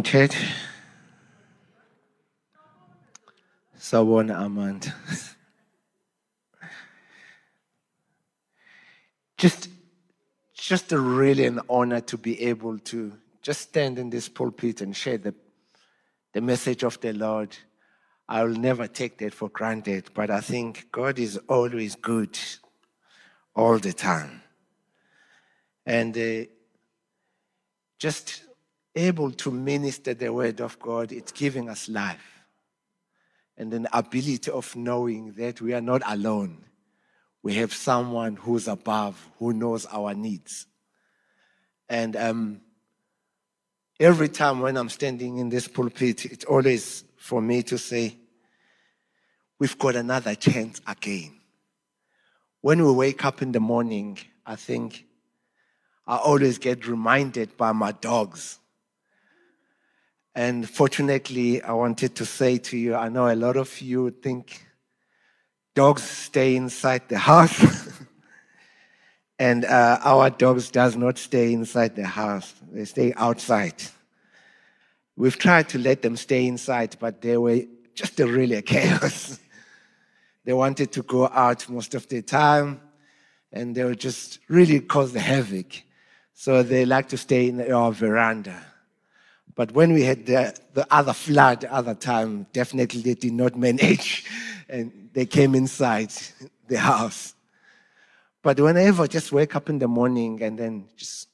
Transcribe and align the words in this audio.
church. 0.00 0.36
Sawona 3.76 4.40
Amanda. 4.40 4.94
just, 9.36 9.68
just 10.54 10.92
a 10.92 11.00
really 11.00 11.46
an 11.46 11.60
honor 11.68 12.00
to 12.00 12.16
be 12.16 12.40
able 12.42 12.78
to 12.78 13.12
just 13.42 13.60
stand 13.60 13.98
in 13.98 14.08
this 14.08 14.28
pulpit 14.28 14.82
and 14.82 14.96
share 14.96 15.18
the, 15.18 15.34
the 16.32 16.40
message 16.40 16.84
of 16.84 17.00
the 17.00 17.12
Lord. 17.12 17.56
I 18.28 18.44
will 18.44 18.54
never 18.54 18.86
take 18.86 19.18
that 19.18 19.34
for 19.34 19.48
granted, 19.48 20.10
but 20.14 20.30
I 20.30 20.40
think 20.40 20.86
God 20.92 21.18
is 21.18 21.38
always 21.48 21.96
good 21.96 22.38
all 23.56 23.78
the 23.78 23.92
time. 23.92 24.42
And 25.84 26.16
uh, 26.16 26.44
just 27.98 28.44
able 28.94 29.30
to 29.30 29.50
minister 29.50 30.14
the 30.14 30.32
word 30.32 30.60
of 30.60 30.78
God, 30.78 31.12
it's 31.12 31.32
giving 31.32 31.68
us 31.68 31.88
life 31.88 32.44
and 33.56 33.72
an 33.74 33.86
ability 33.92 34.50
of 34.50 34.74
knowing 34.76 35.32
that 35.32 35.60
we 35.60 35.72
are 35.74 35.80
not 35.80 36.02
alone. 36.06 36.64
We 37.42 37.54
have 37.54 37.72
someone 37.72 38.36
who's 38.36 38.68
above, 38.68 39.28
who 39.38 39.52
knows 39.52 39.86
our 39.86 40.14
needs. 40.14 40.66
And 41.88 42.16
um, 42.16 42.60
every 43.98 44.28
time 44.28 44.60
when 44.60 44.76
I'm 44.76 44.88
standing 44.88 45.38
in 45.38 45.48
this 45.48 45.68
pulpit, 45.68 46.24
it's 46.24 46.44
always 46.44 47.04
for 47.16 47.40
me 47.40 47.62
to 47.64 47.78
say, 47.78 48.16
We've 49.58 49.78
got 49.78 49.94
another 49.94 50.34
chance 50.34 50.80
again. 50.88 51.38
When 52.62 52.84
we 52.84 52.90
wake 52.90 53.24
up 53.24 53.42
in 53.42 53.52
the 53.52 53.60
morning, 53.60 54.18
I 54.44 54.56
think 54.56 55.04
I 56.04 56.16
always 56.16 56.58
get 56.58 56.88
reminded 56.88 57.56
by 57.56 57.70
my 57.70 57.92
dogs 57.92 58.58
and 60.34 60.68
fortunately, 60.68 61.62
I 61.62 61.72
wanted 61.72 62.14
to 62.16 62.24
say 62.24 62.58
to 62.58 62.76
you 62.76 62.94
I 62.94 63.08
know 63.08 63.30
a 63.30 63.36
lot 63.36 63.56
of 63.56 63.80
you 63.80 64.10
think 64.10 64.64
dogs 65.74 66.02
stay 66.02 66.56
inside 66.56 67.08
the 67.08 67.18
house. 67.18 67.88
and 69.38 69.64
uh, 69.64 69.98
our 70.02 70.30
dogs 70.30 70.70
does 70.70 70.96
not 70.96 71.18
stay 71.18 71.52
inside 71.52 71.96
the 71.96 72.06
house. 72.06 72.54
They 72.70 72.84
stay 72.86 73.12
outside. 73.16 73.74
We've 75.16 75.36
tried 75.36 75.68
to 75.70 75.78
let 75.78 76.00
them 76.00 76.16
stay 76.16 76.46
inside, 76.46 76.96
but 76.98 77.20
they 77.20 77.36
were 77.36 77.62
just 77.94 78.18
a 78.20 78.26
really 78.26 78.56
a 78.56 78.62
chaos. 78.74 79.38
they 80.44 80.54
wanted 80.54 80.92
to 80.92 81.02
go 81.02 81.28
out 81.28 81.68
most 81.68 81.94
of 81.94 82.08
the 82.08 82.22
time, 82.22 82.80
and 83.52 83.74
they 83.74 83.84
would 83.84 84.00
just 84.00 84.38
really 84.48 84.80
cause 84.80 85.12
the 85.12 85.20
havoc. 85.20 85.82
So 86.32 86.62
they 86.62 86.86
like 86.86 87.08
to 87.08 87.18
stay 87.18 87.48
in 87.48 87.70
our 87.70 87.92
veranda. 87.92 88.71
But 89.54 89.72
when 89.72 89.92
we 89.92 90.02
had 90.02 90.26
the, 90.26 90.58
the 90.72 90.86
other 90.90 91.12
flood, 91.12 91.60
the 91.60 91.72
other 91.72 91.94
time, 91.94 92.46
definitely 92.52 93.02
they 93.02 93.14
did 93.14 93.32
not 93.32 93.56
manage 93.56 94.24
and 94.68 95.10
they 95.12 95.26
came 95.26 95.54
inside 95.54 96.12
the 96.68 96.78
house. 96.78 97.34
But 98.42 98.58
whenever 98.58 99.04
I 99.04 99.06
just 99.06 99.30
wake 99.30 99.54
up 99.54 99.68
in 99.68 99.78
the 99.78 99.88
morning 99.88 100.42
and 100.42 100.58
then 100.58 100.88
just 100.96 101.28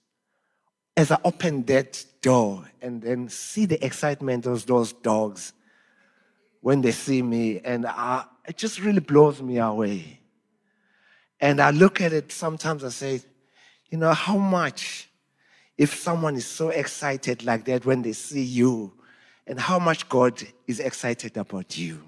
as 0.97 1.10
I 1.10 1.19
open 1.25 1.64
that 1.66 2.05
door 2.20 2.69
and 2.83 3.00
then 3.00 3.28
see 3.28 3.66
the 3.66 3.83
excitement 3.84 4.47
of 4.47 4.66
those 4.66 4.92
dogs 4.92 5.53
when 6.60 6.80
they 6.80 6.91
see 6.91 7.22
me, 7.22 7.60
and 7.60 7.86
I, 7.86 8.25
it 8.44 8.56
just 8.56 8.80
really 8.80 9.00
blows 9.00 9.41
me 9.41 9.58
away. 9.58 10.19
And 11.41 11.60
I 11.60 11.70
look 11.70 12.00
at 12.00 12.12
it 12.12 12.32
sometimes 12.32 12.82
I 12.82 12.88
say, 12.88 13.20
you 13.91 13.97
know, 13.97 14.12
how 14.12 14.36
much 14.36 15.07
if 15.78 15.94
someone 15.94 16.34
is 16.34 16.44
so 16.44 16.70
excited 16.70 17.44
like 17.44 17.64
that 17.64 17.86
when 17.86 18.02
they 18.02 18.12
see 18.12 18.42
you 18.42 18.92
and 19.46 19.58
how 19.58 19.78
much 19.78 20.08
God 20.08 20.42
is 20.66 20.80
excited 20.80 21.36
about 21.36 21.78
you. 21.78 22.02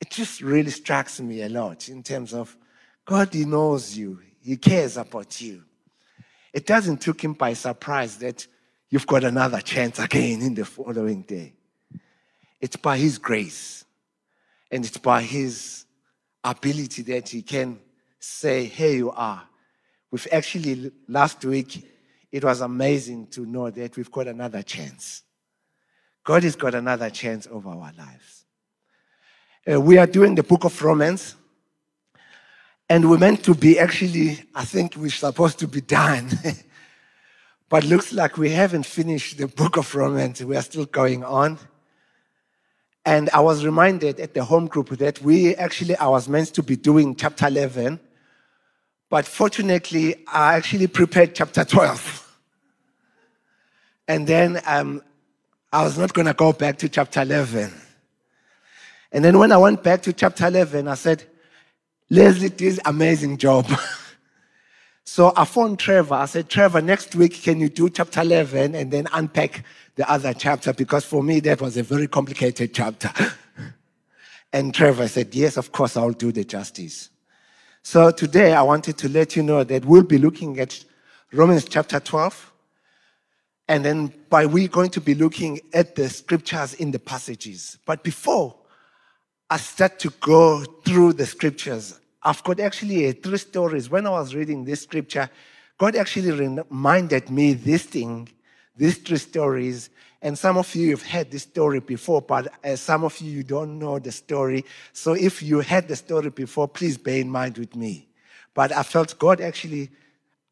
It 0.00 0.10
just 0.10 0.42
really 0.42 0.72
strikes 0.72 1.20
me 1.20 1.42
a 1.42 1.48
lot 1.48 1.88
in 1.88 2.02
terms 2.02 2.34
of 2.34 2.54
God, 3.06 3.32
He 3.32 3.44
knows 3.44 3.96
you, 3.96 4.20
He 4.42 4.56
cares 4.56 4.96
about 4.96 5.40
you. 5.40 5.62
It 6.52 6.66
doesn't 6.66 7.00
take 7.00 7.22
Him 7.22 7.34
by 7.34 7.52
surprise 7.52 8.16
that 8.18 8.46
you've 8.90 9.06
got 9.06 9.22
another 9.22 9.60
chance 9.60 10.00
again 10.00 10.42
in 10.42 10.54
the 10.54 10.64
following 10.64 11.22
day. 11.22 11.54
It's 12.60 12.76
by 12.76 12.98
His 12.98 13.18
grace 13.18 13.84
and 14.70 14.84
it's 14.84 14.98
by 14.98 15.22
His 15.22 15.84
ability 16.42 17.02
that 17.02 17.28
He 17.28 17.42
can 17.42 17.78
say, 18.18 18.64
Here 18.64 18.92
you 18.92 19.12
are. 19.12 19.44
We've 20.10 20.26
actually, 20.32 20.90
last 21.08 21.44
week, 21.44 21.91
it 22.32 22.42
was 22.42 22.62
amazing 22.62 23.26
to 23.28 23.44
know 23.44 23.70
that 23.70 23.96
we've 23.96 24.10
got 24.10 24.26
another 24.26 24.62
chance. 24.62 25.22
God 26.24 26.42
has 26.44 26.56
got 26.56 26.74
another 26.74 27.10
chance 27.10 27.46
over 27.50 27.68
our 27.68 27.92
lives. 27.96 28.46
Uh, 29.70 29.80
we 29.80 29.98
are 29.98 30.06
doing 30.06 30.34
the 30.34 30.42
book 30.42 30.64
of 30.64 30.82
Romans, 30.82 31.36
and 32.88 33.08
we're 33.08 33.18
meant 33.18 33.44
to 33.44 33.54
be 33.54 33.78
actually, 33.78 34.42
I 34.54 34.64
think 34.64 34.96
we're 34.96 35.10
supposed 35.10 35.58
to 35.58 35.68
be 35.68 35.82
done. 35.82 36.30
but 37.68 37.84
looks 37.84 38.12
like 38.12 38.38
we 38.38 38.50
haven't 38.50 38.86
finished 38.86 39.38
the 39.38 39.46
book 39.46 39.76
of 39.76 39.94
Romans. 39.94 40.44
We 40.44 40.56
are 40.56 40.62
still 40.62 40.86
going 40.86 41.24
on. 41.24 41.58
And 43.04 43.30
I 43.30 43.40
was 43.40 43.64
reminded 43.64 44.20
at 44.20 44.34
the 44.34 44.44
home 44.44 44.66
group 44.66 44.90
that 44.90 45.20
we 45.22 45.54
actually, 45.56 45.96
I 45.96 46.06
was 46.08 46.28
meant 46.28 46.48
to 46.54 46.62
be 46.62 46.76
doing 46.76 47.14
chapter 47.14 47.46
11, 47.46 47.98
but 49.12 49.26
fortunately, 49.26 50.24
I 50.26 50.54
actually 50.54 50.86
prepared 50.86 51.34
chapter 51.34 51.66
12. 51.66 52.38
And 54.08 54.26
then 54.26 54.58
um, 54.64 55.02
I 55.70 55.84
was 55.84 55.98
not 55.98 56.14
going 56.14 56.28
to 56.28 56.32
go 56.32 56.54
back 56.54 56.78
to 56.78 56.88
chapter 56.88 57.20
11. 57.20 57.74
And 59.12 59.22
then 59.22 59.38
when 59.38 59.52
I 59.52 59.58
went 59.58 59.82
back 59.82 60.00
to 60.04 60.14
chapter 60.14 60.46
11, 60.46 60.88
I 60.88 60.94
said, 60.94 61.24
Leslie 62.08 62.48
did 62.48 62.80
amazing 62.86 63.36
job. 63.36 63.70
so 65.04 65.34
I 65.36 65.44
phoned 65.44 65.78
Trevor. 65.78 66.14
I 66.14 66.24
said, 66.24 66.48
Trevor, 66.48 66.80
next 66.80 67.14
week, 67.14 67.42
can 67.42 67.60
you 67.60 67.68
do 67.68 67.90
chapter 67.90 68.22
11 68.22 68.74
and 68.74 68.90
then 68.90 69.08
unpack 69.12 69.62
the 69.96 70.10
other 70.10 70.32
chapter? 70.32 70.72
Because 70.72 71.04
for 71.04 71.22
me, 71.22 71.40
that 71.40 71.60
was 71.60 71.76
a 71.76 71.82
very 71.82 72.08
complicated 72.08 72.72
chapter. 72.72 73.10
and 74.54 74.74
Trevor 74.74 75.06
said, 75.06 75.34
Yes, 75.34 75.58
of 75.58 75.70
course, 75.70 75.98
I'll 75.98 76.12
do 76.12 76.32
the 76.32 76.44
justice. 76.44 77.10
So 77.84 78.12
today, 78.12 78.52
I 78.54 78.62
wanted 78.62 78.96
to 78.98 79.08
let 79.08 79.34
you 79.34 79.42
know 79.42 79.64
that 79.64 79.84
we'll 79.84 80.04
be 80.04 80.16
looking 80.16 80.60
at 80.60 80.84
Romans 81.32 81.64
chapter 81.64 81.98
12 81.98 82.52
and 83.66 83.84
then 83.84 84.12
by 84.30 84.46
we're 84.46 84.68
going 84.68 84.90
to 84.90 85.00
be 85.00 85.16
looking 85.16 85.60
at 85.74 85.96
the 85.96 86.08
scriptures 86.08 86.74
in 86.74 86.92
the 86.92 87.00
passages. 87.00 87.78
But 87.84 88.04
before 88.04 88.54
I 89.50 89.56
start 89.56 89.98
to 90.00 90.10
go 90.20 90.62
through 90.84 91.14
the 91.14 91.26
scriptures, 91.26 91.98
I've 92.22 92.42
got 92.44 92.60
actually 92.60 93.10
three 93.12 93.38
stories. 93.38 93.90
When 93.90 94.06
I 94.06 94.10
was 94.10 94.32
reading 94.32 94.64
this 94.64 94.82
scripture, 94.82 95.28
God 95.76 95.96
actually 95.96 96.30
reminded 96.30 97.30
me 97.30 97.54
this 97.54 97.82
thing, 97.82 98.28
these 98.76 98.98
three 98.98 99.18
stories. 99.18 99.90
And 100.22 100.38
some 100.38 100.56
of 100.56 100.72
you 100.76 100.90
have 100.90 101.02
heard 101.02 101.32
this 101.32 101.42
story 101.42 101.80
before, 101.80 102.22
but 102.22 102.46
uh, 102.64 102.76
some 102.76 103.02
of 103.02 103.20
you, 103.20 103.30
you 103.32 103.42
don't 103.42 103.78
know 103.78 103.98
the 103.98 104.12
story. 104.12 104.64
So 104.92 105.14
if 105.14 105.42
you 105.42 105.60
had 105.60 105.88
the 105.88 105.96
story 105.96 106.30
before, 106.30 106.68
please 106.68 106.96
bear 106.96 107.18
in 107.18 107.28
mind 107.28 107.58
with 107.58 107.74
me. 107.74 108.08
But 108.54 108.70
I 108.70 108.84
felt 108.84 109.18
God 109.18 109.40
actually 109.40 109.90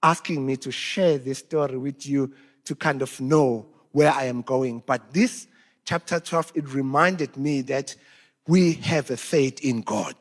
asking 0.03 0.45
me 0.45 0.57
to 0.57 0.73
share 0.73 1.19
this 1.19 1.39
story 1.39 1.79
with 1.79 2.05
you 2.05 2.33
to 2.65 2.75
kind 2.75 3.01
of 3.01 3.21
know 3.21 3.67
where 3.93 4.11
I 4.11 4.25
am 4.25 4.43
going. 4.43 4.83
But 4.85 5.13
this 5.13 5.47
chapter 5.85 6.19
12, 6.19 6.53
it 6.57 6.75
reminded 6.75 7.37
me 7.37 7.63
that 7.63 7.95
we 8.49 8.73
have 8.73 9.11
a 9.11 9.17
faith 9.17 9.65
in 9.65 9.83
God. 9.83 10.17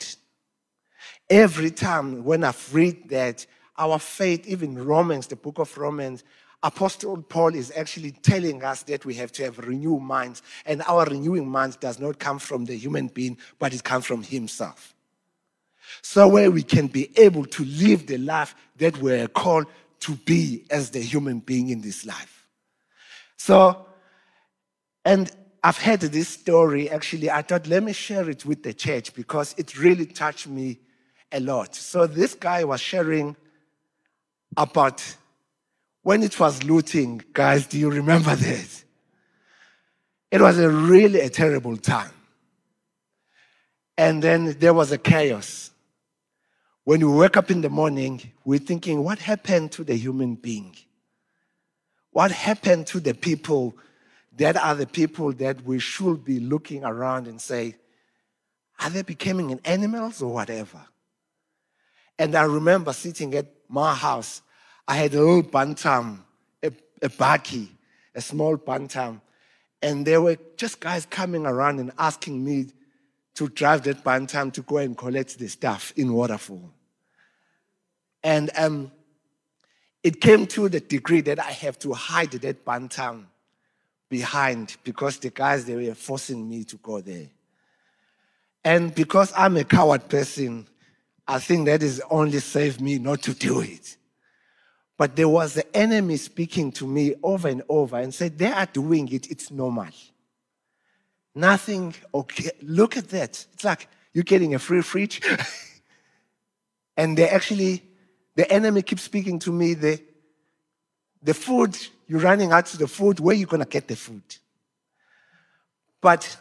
Every 1.27 1.71
time 1.71 2.23
when 2.23 2.43
I've 2.43 2.73
read 2.73 3.09
that, 3.09 3.47
our 3.77 3.97
faith, 3.97 4.47
even 4.47 4.83
Romans, 4.83 5.27
the 5.27 5.35
book 5.35 5.57
of 5.57 5.75
Romans, 5.77 6.23
Apostle 6.61 7.21
Paul 7.21 7.55
is 7.55 7.71
actually 7.75 8.11
telling 8.11 8.63
us 8.63 8.83
that 8.83 9.05
we 9.05 9.13
have 9.15 9.31
to 9.33 9.43
have 9.43 9.59
renewed 9.59 10.01
minds, 10.01 10.41
and 10.65 10.81
our 10.83 11.05
renewing 11.05 11.47
minds 11.47 11.77
does 11.77 11.99
not 11.99 12.19
come 12.19 12.37
from 12.37 12.65
the 12.65 12.75
human 12.75 13.07
being, 13.07 13.37
but 13.59 13.73
it 13.73 13.83
comes 13.83 14.05
from 14.05 14.23
himself. 14.23 14.93
So 16.01 16.27
where 16.27 16.51
we 16.51 16.63
can 16.63 16.87
be 16.87 17.17
able 17.17 17.45
to 17.45 17.65
live 17.65 18.07
the 18.07 18.17
life 18.17 18.55
that 18.77 18.97
we're 18.97 19.27
called 19.27 19.67
to 20.01 20.15
be 20.15 20.65
as 20.69 20.91
the 20.91 20.99
human 20.99 21.39
being 21.39 21.69
in 21.69 21.81
this 21.81 22.05
life. 22.05 22.47
So, 23.37 23.85
and 25.05 25.31
I've 25.63 25.77
heard 25.77 26.01
this 26.01 26.27
story 26.27 26.89
actually. 26.89 27.31
I 27.31 27.41
thought, 27.41 27.67
let 27.67 27.83
me 27.83 27.93
share 27.93 28.29
it 28.29 28.45
with 28.45 28.63
the 28.63 28.73
church 28.73 29.13
because 29.13 29.55
it 29.57 29.77
really 29.77 30.05
touched 30.05 30.47
me 30.47 30.79
a 31.31 31.39
lot. 31.39 31.75
So, 31.75 32.05
this 32.05 32.33
guy 32.33 32.63
was 32.63 32.81
sharing 32.81 33.35
about 34.57 35.15
when 36.03 36.23
it 36.23 36.39
was 36.39 36.63
looting. 36.63 37.23
Guys, 37.33 37.67
do 37.67 37.77
you 37.77 37.89
remember 37.89 38.35
this? 38.35 38.85
It 40.31 40.41
was 40.41 40.59
a 40.59 40.69
really 40.69 41.21
a 41.21 41.29
terrible 41.29 41.77
time. 41.77 42.11
And 43.97 44.21
then 44.21 44.55
there 44.59 44.73
was 44.73 44.91
a 44.91 44.97
chaos. 44.97 45.71
When 46.83 47.05
we 47.05 47.17
wake 47.17 47.37
up 47.37 47.51
in 47.51 47.61
the 47.61 47.69
morning, 47.69 48.21
we're 48.45 48.59
thinking, 48.59 49.03
what 49.03 49.19
happened 49.19 49.71
to 49.73 49.83
the 49.83 49.95
human 49.95 50.35
being? 50.35 50.75
What 52.11 52.31
happened 52.31 52.87
to 52.87 52.99
the 52.99 53.13
people 53.13 53.77
that 54.37 54.55
are 54.55 54.75
the 54.75 54.87
people 54.87 55.33
that 55.33 55.63
we 55.65 55.79
should 55.79 56.23
be 56.23 56.39
looking 56.39 56.83
around 56.83 57.27
and 57.27 57.41
say, 57.41 57.75
are 58.79 58.89
they 58.89 59.01
becoming 59.01 59.59
animals 59.65 60.21
or 60.21 60.33
whatever? 60.33 60.79
And 62.17 62.35
I 62.35 62.43
remember 62.43 62.93
sitting 62.93 63.33
at 63.35 63.47
my 63.67 63.93
house. 63.93 64.41
I 64.89 64.95
had 64.95 65.13
a 65.13 65.19
little 65.19 65.43
bantam, 65.43 66.25
a, 66.63 66.71
a 67.03 67.09
bakkie, 67.09 67.67
a 68.15 68.21
small 68.21 68.57
bantam. 68.57 69.21
And 69.83 70.03
there 70.03 70.19
were 70.19 70.35
just 70.57 70.79
guys 70.79 71.05
coming 71.05 71.45
around 71.45 71.79
and 71.79 71.91
asking 71.99 72.43
me 72.43 72.65
to 73.35 73.49
drive 73.49 73.83
that 73.83 74.03
bantam 74.03 74.49
to 74.49 74.63
go 74.63 74.77
and 74.77 74.97
collect 74.97 75.37
the 75.37 75.47
stuff 75.47 75.93
in 75.95 76.11
Waterfall. 76.11 76.71
And 78.23 78.49
um, 78.57 78.91
it 80.01 80.19
came 80.19 80.47
to 80.47 80.67
the 80.69 80.79
degree 80.79 81.21
that 81.21 81.37
I 81.37 81.51
have 81.51 81.77
to 81.79 81.93
hide 81.93 82.31
that 82.31 82.65
bantam 82.65 83.27
behind 84.09 84.75
because 84.83 85.19
the 85.19 85.29
guys 85.29 85.65
they 85.65 85.75
were 85.75 85.93
forcing 85.93 86.49
me 86.49 86.63
to 86.63 86.77
go 86.77 86.99
there. 86.99 87.27
And 88.63 88.93
because 88.95 89.31
I'm 89.37 89.55
a 89.55 89.63
coward 89.63 90.09
person, 90.09 90.67
I 91.27 91.37
think 91.37 91.67
that 91.67 91.83
is 91.83 92.01
only 92.09 92.39
saved 92.39 92.81
me 92.81 92.97
not 92.97 93.21
to 93.21 93.35
do 93.35 93.61
it. 93.61 93.97
But 94.99 95.15
there 95.15 95.29
was 95.29 95.53
the 95.53 95.65
enemy 95.73 96.17
speaking 96.17 96.73
to 96.73 96.85
me 96.85 97.15
over 97.23 97.47
and 97.47 97.63
over 97.69 97.97
and 97.97 98.13
said, 98.13 98.37
They 98.37 98.51
are 98.51 98.65
doing 98.65 99.07
it, 99.13 99.31
it's 99.31 99.49
normal. 99.49 99.87
Nothing, 101.33 101.95
okay, 102.13 102.51
look 102.61 102.97
at 102.97 103.07
that. 103.11 103.45
It's 103.53 103.63
like 103.63 103.87
you're 104.11 104.25
getting 104.25 104.55
a 104.55 104.59
free 104.59 104.81
fridge. 104.81 105.21
and 106.97 107.17
they 107.17 107.29
actually, 107.29 107.81
the 108.35 108.51
enemy 108.51 108.81
keeps 108.81 109.03
speaking 109.03 109.39
to 109.39 109.53
me, 109.53 109.73
the, 109.73 110.01
the 111.23 111.33
food, 111.33 111.77
you're 112.05 112.19
running 112.19 112.51
out 112.51 112.65
to 112.65 112.77
the 112.77 112.87
food, 112.87 113.21
where 113.21 113.33
are 113.33 113.39
you 113.39 113.45
going 113.45 113.63
to 113.63 113.69
get 113.69 113.87
the 113.87 113.95
food? 113.95 114.23
But 116.01 116.35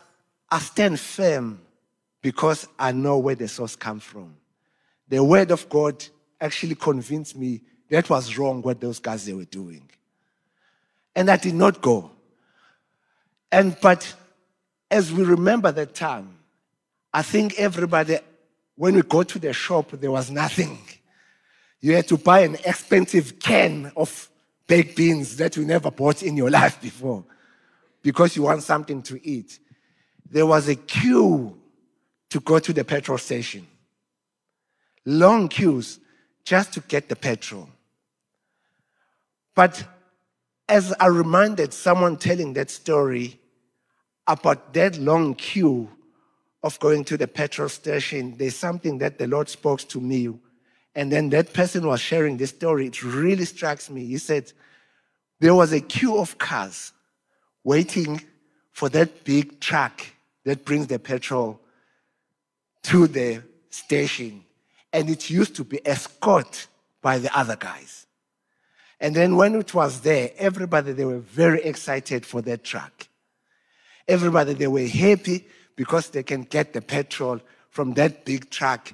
I 0.51 0.59
stand 0.59 0.99
firm 0.99 1.61
because 2.23 2.67
I 2.77 2.91
know 2.91 3.19
where 3.19 3.37
the 3.37 3.47
source 3.47 3.77
comes 3.77 4.03
from. 4.03 4.35
The 5.07 5.23
word 5.23 5.53
of 5.53 5.69
God 5.69 6.05
actually 6.41 6.75
convinced 6.75 7.37
me 7.37 7.61
that 7.91 8.11
was 8.11 8.37
wrong 8.37 8.63
what 8.63 8.81
those 8.81 8.99
guys 8.99 9.25
they 9.25 9.33
were 9.33 9.45
doing. 9.45 9.89
And 11.15 11.31
I 11.31 11.37
did 11.37 11.55
not 11.55 11.81
go. 11.81 12.11
And 13.51 13.77
but 13.81 14.15
as 14.91 15.13
we 15.13 15.25
remember 15.25 15.73
that 15.73 15.95
time, 15.95 16.39
I 17.13 17.23
think 17.23 17.59
everybody, 17.59 18.19
when 18.77 18.95
we 18.95 19.03
go 19.03 19.23
to 19.23 19.39
the 19.39 19.53
shop, 19.53 19.91
there 19.93 20.11
was 20.11 20.31
nothing. 20.31 20.79
You 21.81 21.95
had 21.95 22.09
to 22.09 22.19
buy 22.19 22.41
an 22.41 22.57
expensive 22.65 23.39
can 23.39 23.93
of 23.97 24.29
baked 24.67 24.97
beans 24.97 25.37
that 25.37 25.57
you 25.57 25.65
never 25.65 25.91
bought 25.91 26.23
in 26.23 26.37
your 26.37 26.51
life 26.61 26.81
before 26.81 27.25
because 28.03 28.37
you 28.37 28.43
want 28.43 28.63
something 28.63 29.03
to 29.03 29.27
eat. 29.27 29.59
There 30.31 30.47
was 30.47 30.69
a 30.69 30.75
queue 30.75 31.59
to 32.31 32.41
go 32.41 32.59
to 32.59 32.73
the 32.73 32.85
petrol 32.85 33.19
station. 33.19 33.67
Long 35.07 35.49
queues 35.49 35.99
just 36.45 36.75
to 36.75 36.81
get 36.81 37.09
the 37.09 37.17
petrol. 37.17 37.69
But 39.59 39.83
as 40.69 40.95
I 41.01 41.07
reminded 41.07 41.75
someone 41.75 42.17
telling 42.17 42.53
that 42.53 42.71
story 42.71 43.41
about 44.25 44.73
that 44.75 44.97
long 44.99 45.35
queue 45.35 45.91
of 46.63 46.79
going 46.79 47.03
to 47.07 47.17
the 47.17 47.27
petrol 47.27 47.69
station, 47.69 48.37
there's 48.39 48.55
something 48.55 48.99
that 48.99 49.19
the 49.19 49.27
Lord 49.27 49.49
spoke 49.49 49.81
to 49.89 50.01
me. 50.01 50.33
And 50.95 51.11
then 51.11 51.31
that 51.31 51.55
person 51.55 51.89
was 51.89 52.01
sharing 52.01 52.37
this 52.37 52.51
story. 52.51 52.87
It 52.87 53.03
really 53.03 53.45
strikes 53.45 53.91
me. 53.91 54.05
He 54.05 54.19
said, 54.19 54.53
There 55.41 55.57
was 55.57 55.73
a 55.73 55.81
queue 55.81 56.19
of 56.19 56.39
cars 56.39 56.93
waiting 57.65 58.23
for 58.71 58.89
that 58.91 59.25
big 59.25 59.59
truck 59.59 60.03
that 60.45 60.65
brings 60.65 60.87
the 60.87 61.01
petrol 61.01 61.61
to 62.85 63.09
the 63.09 63.43
station. 63.71 64.45
And 64.93 65.11
it 65.11 65.29
used 65.29 65.57
to 65.57 65.65
be 65.65 65.81
escorted 65.85 66.67
by 67.03 67.19
the 67.19 67.37
other 67.37 67.57
guys. 67.57 68.05
And 69.01 69.15
then 69.15 69.37
when 69.37 69.55
it 69.55 69.75
was 69.75 70.01
there, 70.01 70.31
everybody, 70.37 70.93
they 70.93 71.05
were 71.05 71.21
very 71.21 71.63
excited 71.63 72.27
for 72.27 72.43
that 72.43 72.65
truck. 72.65 73.07
Everybody, 74.07 74.55
they 74.55 74.67
were 74.67 74.87
happy 74.87 75.47
because 75.77 76.11
they 76.11 76.23
can 76.23 76.43
get 76.43 76.73
the 76.73 76.81
petrol 76.81 77.41
from 77.71 77.95
that 77.95 78.25
big 78.25 78.51
truck 78.51 78.93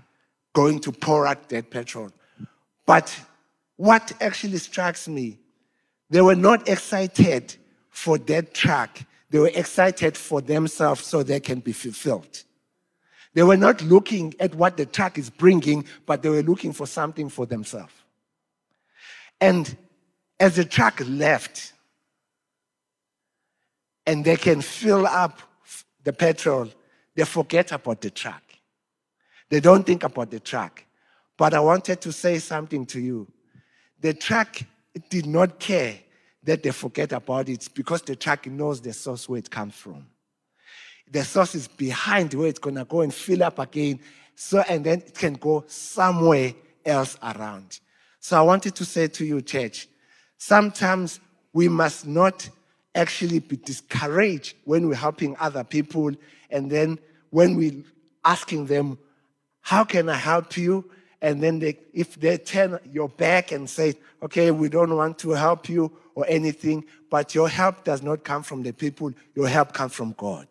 going 0.52 0.78
to 0.80 0.92
pour 0.92 1.26
out 1.26 1.48
that 1.48 1.70
petrol. 1.70 2.10
But 2.84 3.18
what 3.76 4.12
actually 4.20 4.58
strikes 4.58 5.08
me, 5.08 5.38
they 6.10 6.20
were 6.20 6.36
not 6.36 6.68
excited 6.68 7.56
for 7.90 8.18
that 8.18 8.54
truck. 8.54 9.00
They 9.30 9.38
were 9.38 9.50
excited 9.54 10.16
for 10.16 10.40
themselves 10.40 11.04
so 11.06 11.22
they 11.22 11.40
can 11.40 11.60
be 11.60 11.72
fulfilled. 11.72 12.44
They 13.32 13.42
were 13.42 13.56
not 13.56 13.82
looking 13.82 14.34
at 14.38 14.54
what 14.54 14.76
the 14.76 14.86
truck 14.86 15.18
is 15.18 15.28
bringing, 15.30 15.86
but 16.06 16.22
they 16.22 16.28
were 16.28 16.42
looking 16.42 16.72
for 16.72 16.86
something 16.86 17.28
for 17.28 17.46
themselves. 17.46 17.92
And 19.40 19.76
as 20.38 20.56
the 20.56 20.64
truck 20.64 21.00
left, 21.06 21.72
and 24.06 24.24
they 24.24 24.36
can 24.36 24.60
fill 24.60 25.06
up 25.06 25.40
the 26.02 26.12
petrol, 26.12 26.68
they 27.14 27.24
forget 27.24 27.72
about 27.72 28.00
the 28.00 28.10
truck. 28.10 28.42
They 29.48 29.60
don't 29.60 29.84
think 29.84 30.02
about 30.02 30.30
the 30.30 30.40
truck. 30.40 30.84
But 31.36 31.54
I 31.54 31.60
wanted 31.60 32.00
to 32.02 32.12
say 32.12 32.38
something 32.38 32.86
to 32.86 33.00
you. 33.00 33.26
The 34.00 34.14
truck 34.14 34.60
did 35.10 35.26
not 35.26 35.58
care 35.58 35.98
that 36.42 36.62
they 36.62 36.70
forget 36.70 37.12
about 37.12 37.48
it 37.48 37.68
because 37.74 38.02
the 38.02 38.16
truck 38.16 38.46
knows 38.46 38.80
the 38.80 38.92
source 38.92 39.28
where 39.28 39.38
it 39.38 39.50
comes 39.50 39.74
from. 39.74 40.06
The 41.10 41.24
source 41.24 41.54
is 41.54 41.68
behind 41.68 42.34
where 42.34 42.48
it's 42.48 42.58
going 42.58 42.76
to 42.76 42.84
go 42.84 43.00
and 43.00 43.12
fill 43.12 43.42
up 43.42 43.58
again. 43.58 44.00
So, 44.34 44.62
and 44.68 44.84
then 44.84 44.98
it 44.98 45.14
can 45.14 45.34
go 45.34 45.64
somewhere 45.66 46.54
else 46.84 47.16
around. 47.22 47.80
So 48.20 48.38
I 48.38 48.42
wanted 48.42 48.74
to 48.76 48.84
say 48.84 49.06
to 49.08 49.24
you, 49.24 49.40
church, 49.40 49.88
Sometimes 50.46 51.20
we 51.54 51.68
must 51.68 52.06
not 52.06 52.50
actually 52.94 53.38
be 53.38 53.56
discouraged 53.56 54.54
when 54.64 54.86
we're 54.86 54.94
helping 54.94 55.34
other 55.40 55.64
people. 55.64 56.10
And 56.50 56.70
then 56.70 56.98
when 57.30 57.56
we're 57.56 57.82
asking 58.26 58.66
them, 58.66 58.98
How 59.62 59.84
can 59.84 60.10
I 60.10 60.16
help 60.16 60.58
you? 60.58 60.84
And 61.22 61.42
then 61.42 61.60
they, 61.60 61.78
if 61.94 62.20
they 62.20 62.36
turn 62.36 62.78
your 62.92 63.08
back 63.08 63.52
and 63.52 63.70
say, 63.70 63.94
Okay, 64.22 64.50
we 64.50 64.68
don't 64.68 64.94
want 64.94 65.18
to 65.20 65.30
help 65.30 65.70
you 65.70 65.90
or 66.14 66.26
anything, 66.28 66.84
but 67.08 67.34
your 67.34 67.48
help 67.48 67.82
does 67.82 68.02
not 68.02 68.22
come 68.22 68.42
from 68.42 68.64
the 68.64 68.74
people, 68.74 69.14
your 69.34 69.48
help 69.48 69.72
comes 69.72 69.94
from 69.94 70.12
God. 70.12 70.46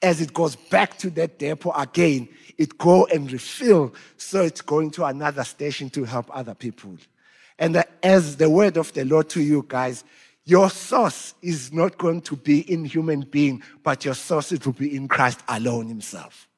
As 0.00 0.22
it 0.22 0.32
goes 0.32 0.56
back 0.56 0.96
to 1.00 1.10
that 1.10 1.38
depot 1.38 1.72
again, 1.72 2.26
it 2.56 2.78
go 2.78 3.04
and 3.04 3.30
refill, 3.30 3.92
so 4.16 4.40
it's 4.40 4.62
going 4.62 4.92
to 4.92 5.04
another 5.04 5.44
station 5.44 5.90
to 5.90 6.04
help 6.04 6.34
other 6.34 6.54
people. 6.54 6.96
And 7.62 7.84
as 8.02 8.38
the 8.38 8.50
word 8.50 8.76
of 8.76 8.92
the 8.92 9.04
Lord 9.04 9.28
to 9.30 9.40
you 9.40 9.64
guys, 9.68 10.02
your 10.44 10.68
source 10.68 11.34
is 11.42 11.72
not 11.72 11.96
going 11.96 12.22
to 12.22 12.34
be 12.34 12.68
in 12.68 12.84
human 12.84 13.20
being, 13.20 13.62
but 13.84 14.04
your 14.04 14.14
source 14.14 14.50
it 14.50 14.66
will 14.66 14.72
be 14.72 14.96
in 14.96 15.06
Christ 15.06 15.38
alone 15.46 15.86
himself. 15.86 16.48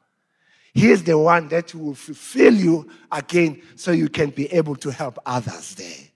He 0.73 0.91
is 0.91 1.05
the 1.05 1.19
one 1.19 1.49
that 1.49 1.75
will 1.75 1.95
fulfill 1.95 2.55
you 2.55 2.91
again 3.13 3.61
so 3.77 3.93
you 3.93 4.09
can 4.09 4.31
be 4.31 4.51
able 4.51 4.77
to 4.77 4.89
help 4.89 5.19
others 5.27 5.75
there. 5.75 6.09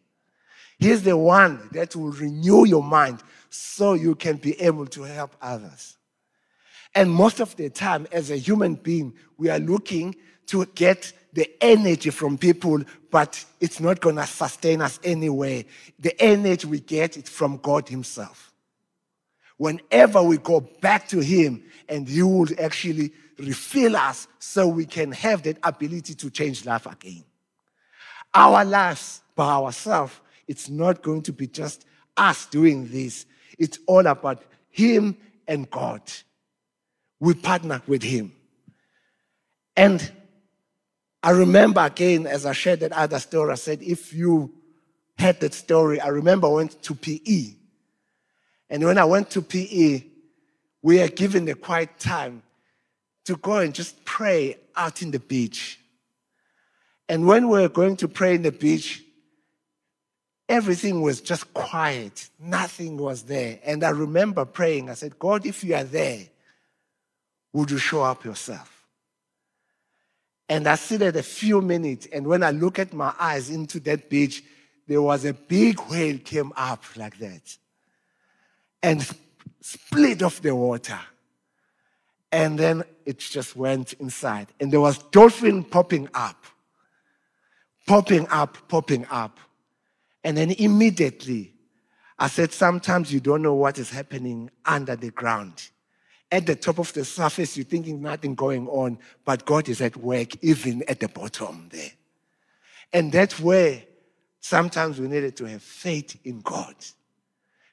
He 0.79 0.91
is 0.91 1.03
the 1.03 1.19
one 1.19 1.69
that 1.73 1.95
will 1.95 2.13
renew 2.13 2.65
your 2.65 2.83
mind 2.83 3.23
so 3.51 3.93
you 3.93 4.15
can 4.15 4.37
be 4.37 4.59
able 4.59 4.87
to 4.87 5.03
help 5.03 5.37
others. 5.43 5.99
And 6.95 7.11
most 7.11 7.41
of 7.41 7.55
the 7.57 7.69
time, 7.69 8.07
as 8.11 8.31
a 8.31 8.39
human 8.39 8.77
being, 8.77 9.13
we 9.37 9.51
are 9.51 9.59
looking 9.59 10.17
to 10.47 10.65
get 10.75 11.13
the 11.39 11.49
energy 11.61 12.11
from 12.11 12.37
people, 12.37 12.83
but 13.13 13.45
it's 13.61 13.79
not 13.79 14.01
going 14.01 14.17
to 14.17 14.27
sustain 14.27 14.83
us 14.83 14.99
anyway. 15.05 15.65
The 16.01 16.21
energy 16.21 16.67
we 16.67 16.81
get 16.81 17.17
is 17.17 17.29
from 17.29 17.59
God 17.59 17.89
Himself. 17.89 18.53
Whenever 19.57 20.21
we 20.21 20.39
go 20.39 20.59
back 20.59 21.07
to 21.11 21.21
Him, 21.21 21.63
and 21.89 22.09
He 22.09 22.25
will 22.25 22.49
actually 22.59 23.13
refill 23.39 23.95
us 23.95 24.27
so 24.41 24.67
we 24.67 24.85
can 24.85 25.13
have 25.13 25.45
that 25.45 25.59
ability 25.63 26.15
to 26.15 26.29
change 26.29 26.67
life 26.67 26.87
again. 26.87 27.23
Our 28.35 28.65
lives 28.65 29.23
by 29.37 29.53
ourselves, 29.53 30.21
it's 30.49 30.69
not 30.69 31.03
going 31.03 31.23
to 31.23 31.33
be 31.33 31.47
just 31.47 31.87
us 32.17 32.47
doing 32.47 32.89
this. 32.89 33.27
It's 33.61 33.79
all 33.87 34.09
about 34.09 34.43
Him 34.71 35.17
and 35.47 35.71
God. 35.71 36.03
We 37.21 37.35
partner 37.35 37.81
with 37.87 38.03
Him. 38.03 38.33
And 39.77 40.11
I 41.23 41.31
remember 41.31 41.81
again, 41.81 42.27
as 42.27 42.47
I 42.47 42.53
shared 42.53 42.81
that 42.81 42.93
other 42.93 43.19
story, 43.19 43.53
I 43.53 43.57
said, 43.57 43.83
if 43.83 44.13
you 44.13 44.55
had 45.19 45.41
that 45.41 45.55
story, 45.55 46.01
I 46.01 46.09
remember 46.09 46.47
I 46.47 46.51
went 46.51 46.83
to 46.83 46.95
PE. 46.95 47.55
And 48.71 48.85
when 48.85 48.99
I 48.99 49.05
went 49.05 49.31
to 49.31 49.43
PE, 49.43 50.05
we 50.83 51.01
are 51.01 51.09
given 51.09 51.45
the 51.45 51.55
quiet 51.55 51.99
time 51.99 52.43
to 53.25 53.37
go 53.37 53.59
and 53.59 53.75
just 53.75 54.05
pray 54.05 54.57
out 54.77 55.03
in 55.03 55.11
the 55.11 55.19
beach. 55.19 55.81
And 57.09 57.27
when 57.27 57.49
we 57.49 57.61
were 57.61 57.69
going 57.69 57.97
to 57.97 58.09
pray 58.09 58.35
in 58.35 58.43
the 58.43 58.53
beach, 58.53 59.03
everything 60.49 61.03
was 61.03 61.21
just 61.21 61.53
quiet. 61.53 62.29
Nothing 62.39 62.97
was 62.97 63.25
there. 63.25 63.59
And 63.65 63.83
I 63.83 63.91
remember 63.91 64.45
praying, 64.45 64.89
I 64.89 64.95
said, 64.95 65.19
God, 65.19 65.47
if 65.47 65.65
you 65.65 65.75
are 65.75 65.85
there, 65.85 66.27
would 67.53 67.71
you 67.71 67.79
show 67.79 68.03
up 68.03 68.25
yourself? 68.25 68.78
And 70.49 70.67
I 70.67 70.77
sit 70.77 71.03
at 71.03 71.17
a 71.17 71.23
few 71.23 71.61
minutes, 71.61 72.07
and 72.13 72.27
when 72.27 72.43
I 72.43 72.51
look 72.51 72.79
at 72.79 72.93
my 72.93 73.13
eyes 73.19 73.51
into 73.51 73.81
that 73.81 74.09
beach, 74.09 74.43
there 74.87 75.03
was 75.03 75.25
a 75.27 75.35
big 75.35 75.79
whale 75.81 76.19
came 76.19 76.53
up 76.57 76.83
like 76.97 77.19
that 77.19 77.57
and 78.83 79.07
split 79.61 80.23
off 80.23 80.41
the 80.41 80.55
water. 80.55 80.99
And 82.33 82.59
then 82.59 82.85
it 83.05 83.19
just 83.19 83.57
went 83.57 83.93
inside. 83.95 84.49
And 84.61 84.73
there 84.73 84.81
was 84.81 84.99
dolphin 84.99 85.65
popping 85.65 86.09
up, 86.15 86.45
popping 87.87 88.27
up, 88.29 88.57
popping 88.69 89.07
up. 89.11 89.39
And 90.25 90.37
then 90.37 90.51
immediately, 90.53 91.53
I 92.19 92.29
said, 92.29 92.53
sometimes 92.53 93.13
you 93.13 93.21
don't 93.21 93.43
know 93.43 93.55
what 93.55 93.79
is 93.79 93.91
happening 93.91 94.51
under 94.65 94.97
the 94.97 95.11
ground. 95.11 95.69
At 96.31 96.47
the 96.47 96.57
top 96.57 96.79
of 96.79 96.93
the 96.93 97.05
surface, 97.05 97.57
you're 97.57 97.65
thinking 97.65 98.03
nothing 98.03 98.35
going 98.35 98.69
on, 98.69 98.99
but 99.25 99.47
God 99.47 99.69
is 99.69 99.81
at 99.81 99.97
work 99.97 100.43
even 100.43 100.85
at 100.87 101.01
the 101.01 101.09
bottom 101.09 101.69
there. 101.71 101.91
And 102.93 103.11
that's 103.11 103.41
where 103.41 103.83
sometimes 104.41 105.01
we 105.01 105.09
needed 105.09 105.37
to 105.37 105.47
have 105.47 105.63
faith 105.63 106.19
in 106.25 106.41
God. 106.41 106.75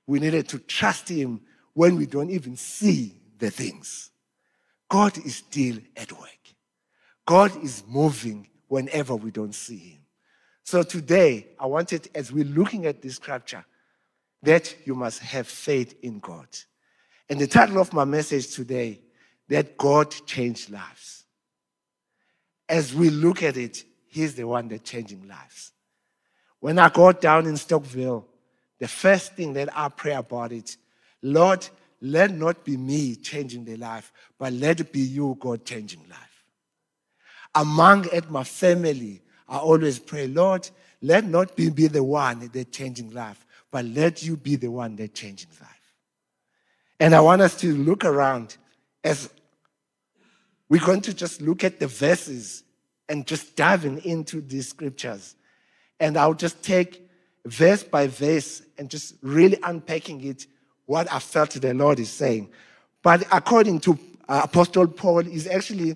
We 0.08 0.20
needed 0.20 0.48
to 0.50 0.60
trust 0.60 1.10
Him 1.10 1.42
when 1.74 1.98
we 1.98 2.06
don't 2.06 2.30
even 2.30 2.56
see 2.56 3.16
the 3.38 3.52
things. 3.52 4.12
God 4.88 5.18
is 5.26 5.38
still 5.38 5.78
at 5.98 6.12
work. 6.14 6.30
God 7.26 7.64
is 7.64 7.84
moving 7.88 8.48
whenever 8.68 9.16
we 9.16 9.32
don't 9.32 9.56
see 9.56 9.78
Him. 9.78 10.00
So 10.64 10.84
today, 10.84 11.48
I 11.60 11.66
wanted, 11.66 12.10
as 12.16 12.32
we're 12.32 12.46
looking 12.46 12.86
at 12.86 13.02
this 13.02 13.16
scripture, 13.16 13.66
that 14.44 14.76
you 14.86 14.96
must 14.96 15.20
have 15.20 15.48
faith 15.48 15.96
in 16.02 16.20
God. 16.20 16.48
And 17.30 17.40
the 17.40 17.48
title 17.48 17.80
of 17.80 17.94
my 17.94 18.06
message 18.06 18.54
today, 18.54 19.00
that 19.48 19.78
God 19.78 20.12
changed 20.26 20.70
lives. 20.70 21.24
As 22.68 22.94
we 22.94 23.10
look 23.10 23.44
at 23.44 23.58
it, 23.58 23.84
He's 24.08 24.36
the 24.36 24.46
one 24.46 24.68
that's 24.68 24.90
changing 24.90 25.28
lives. 25.28 25.72
When 26.60 26.80
I 26.80 26.90
got 26.90 27.22
down 27.22 27.46
in 27.46 27.56
Stockville, 27.56 28.26
the 28.80 28.88
first 28.88 29.36
thing 29.36 29.54
that 29.54 29.70
I 29.78 29.90
pray 29.90 30.14
about 30.14 30.52
it, 30.52 30.78
Lord, 31.22 31.68
let 32.02 32.32
not 32.32 32.64
be 32.64 32.78
me 32.78 33.16
changing 33.16 33.66
the 33.66 33.78
life, 33.78 34.12
but 34.38 34.54
let 34.54 34.80
it 34.80 34.92
be 34.92 35.02
you, 35.02 35.38
God, 35.40 35.66
changing 35.66 36.02
life. 36.10 36.44
Among 37.54 38.08
at 38.12 38.30
my 38.30 38.44
family, 38.44 39.22
I 39.48 39.58
always 39.58 40.00
pray, 40.00 40.28
Lord, 40.28 40.70
let 41.02 41.26
not 41.26 41.56
be, 41.56 41.70
be 41.70 41.88
the 41.88 42.04
one 42.04 42.50
that 42.52 42.72
changing 42.72 43.12
life, 43.12 43.46
but 43.72 43.86
let 43.86 44.24
you 44.24 44.38
be 44.38 44.56
the 44.56 44.70
one 44.70 44.96
that 44.98 45.14
changing 45.14 45.50
life. 45.62 45.75
And 47.00 47.14
I 47.14 47.22
want 47.22 47.42
us 47.42 47.56
to 47.58 47.76
look 47.76 48.06
around 48.06 48.58
as 49.04 49.30
we're 50.70 50.86
going 50.86 51.02
to 51.02 51.14
just 51.14 51.42
look 51.42 51.64
at 51.64 51.80
the 51.80 51.88
verses 51.88 52.64
and 53.08 53.28
just 53.28 53.56
diving 53.56 54.04
into 54.04 54.42
these 54.42 54.70
scriptures. 54.70 55.36
And 56.00 56.18
I'll 56.18 56.34
just 56.34 56.64
take 56.64 57.08
verse 57.46 57.84
by 57.84 58.08
verse 58.08 58.62
and 58.78 58.90
just 58.90 59.16
really 59.22 59.58
unpacking 59.64 60.24
it, 60.24 60.48
what 60.86 61.12
I 61.12 61.20
felt 61.20 61.52
the 61.52 61.74
Lord 61.74 62.00
is 62.00 62.10
saying. 62.10 62.50
But 63.04 63.28
according 63.32 63.82
to 63.82 64.00
uh, 64.28 64.42
Apostle 64.46 64.88
Paul, 64.88 65.20
is 65.20 65.48
actually 65.48 65.96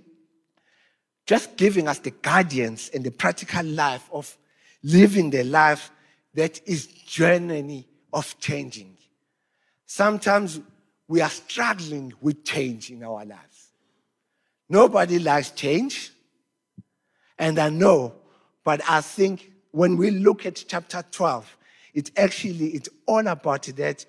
just 1.26 1.58
giving 1.58 1.88
us 1.88 2.00
the 2.00 2.12
guidance 2.12 2.90
and 2.90 3.04
the 3.04 3.12
practical 3.12 3.66
life 3.66 4.08
of 4.12 4.38
living 4.84 5.30
the 5.30 5.44
life 5.44 5.92
that 6.36 6.62
is 6.68 6.86
journey 6.88 7.88
of 8.14 8.38
changing. 8.40 8.96
Sometimes 9.86 10.60
we 11.10 11.22
are 11.22 11.30
struggling 11.30 12.14
with 12.22 12.46
change 12.46 12.92
in 12.92 13.04
our 13.04 13.26
lives. 13.26 13.72
Nobody 14.70 15.18
likes 15.18 15.50
change. 15.50 16.12
And 17.38 17.58
I 17.58 17.70
know, 17.70 18.14
but 18.64 18.82
I 18.88 19.02
think 19.02 19.52
when 19.72 19.98
we 19.98 20.12
look 20.12 20.46
at 20.46 20.64
chapter 20.68 21.04
12, 21.12 21.58
it 21.96 22.12
actually 22.16 22.68
it's 22.68 22.90
all 23.08 23.26
about 23.26 23.64
that 23.64 24.06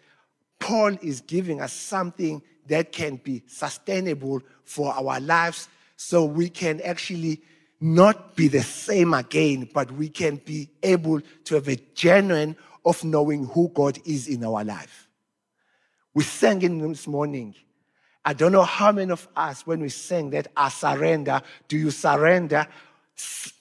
Paul 0.58 0.98
is 1.00 1.22
giving 1.22 1.62
us 1.62 1.72
something 1.72 2.42
that 2.66 2.92
can 2.92 3.16
be 3.16 3.42
sustainable 3.46 4.42
for 4.64 4.92
our 4.92 5.18
lives 5.20 5.68
so 5.96 6.26
we 6.26 6.50
can 6.50 6.82
actually 6.82 7.40
not 7.80 8.36
be 8.36 8.46
the 8.48 8.62
same 8.62 9.14
again, 9.14 9.70
but 9.72 9.90
we 9.92 10.10
can 10.10 10.36
be 10.36 10.68
able 10.82 11.22
to 11.44 11.54
have 11.54 11.68
a 11.68 11.76
genuine 11.94 12.56
of 12.84 13.02
knowing 13.04 13.46
who 13.46 13.70
God 13.70 13.98
is 14.04 14.28
in 14.28 14.44
our 14.44 14.62
life. 14.62 15.09
We 16.14 16.24
sang 16.24 16.62
in 16.62 16.78
this 16.88 17.06
morning. 17.06 17.54
I 18.24 18.32
don't 18.32 18.52
know 18.52 18.64
how 18.64 18.92
many 18.92 19.12
of 19.12 19.26
us, 19.36 19.66
when 19.66 19.80
we 19.80 19.88
sang 19.88 20.30
that, 20.30 20.48
I 20.56 20.68
surrender. 20.68 21.40
Do 21.68 21.78
you 21.78 21.90
surrender 21.90 22.66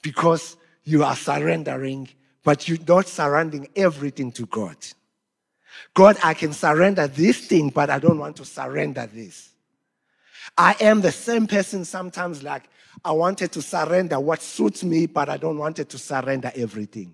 because 0.01 0.57
you 0.83 1.03
are 1.03 1.15
surrendering, 1.15 2.09
but 2.43 2.67
you're 2.67 2.79
not 2.87 3.07
surrendering 3.07 3.69
everything 3.75 4.31
to 4.33 4.45
God? 4.45 4.75
God, 5.93 6.17
I 6.23 6.33
can 6.33 6.53
surrender 6.53 7.07
this 7.07 7.47
thing, 7.47 7.69
but 7.69 7.89
I 7.89 7.99
don't 7.99 8.19
want 8.19 8.35
to 8.37 8.45
surrender 8.45 9.07
this. 9.07 9.49
I 10.57 10.75
am 10.81 11.01
the 11.01 11.11
same 11.11 11.47
person 11.47 11.85
sometimes 11.85 12.43
like 12.43 12.63
I 13.05 13.11
wanted 13.11 13.51
to 13.53 13.61
surrender 13.61 14.19
what 14.19 14.41
suits 14.41 14.83
me, 14.83 15.05
but 15.05 15.29
I 15.29 15.37
don't 15.37 15.57
want 15.57 15.77
to 15.77 15.97
surrender 15.97 16.51
everything. 16.55 17.13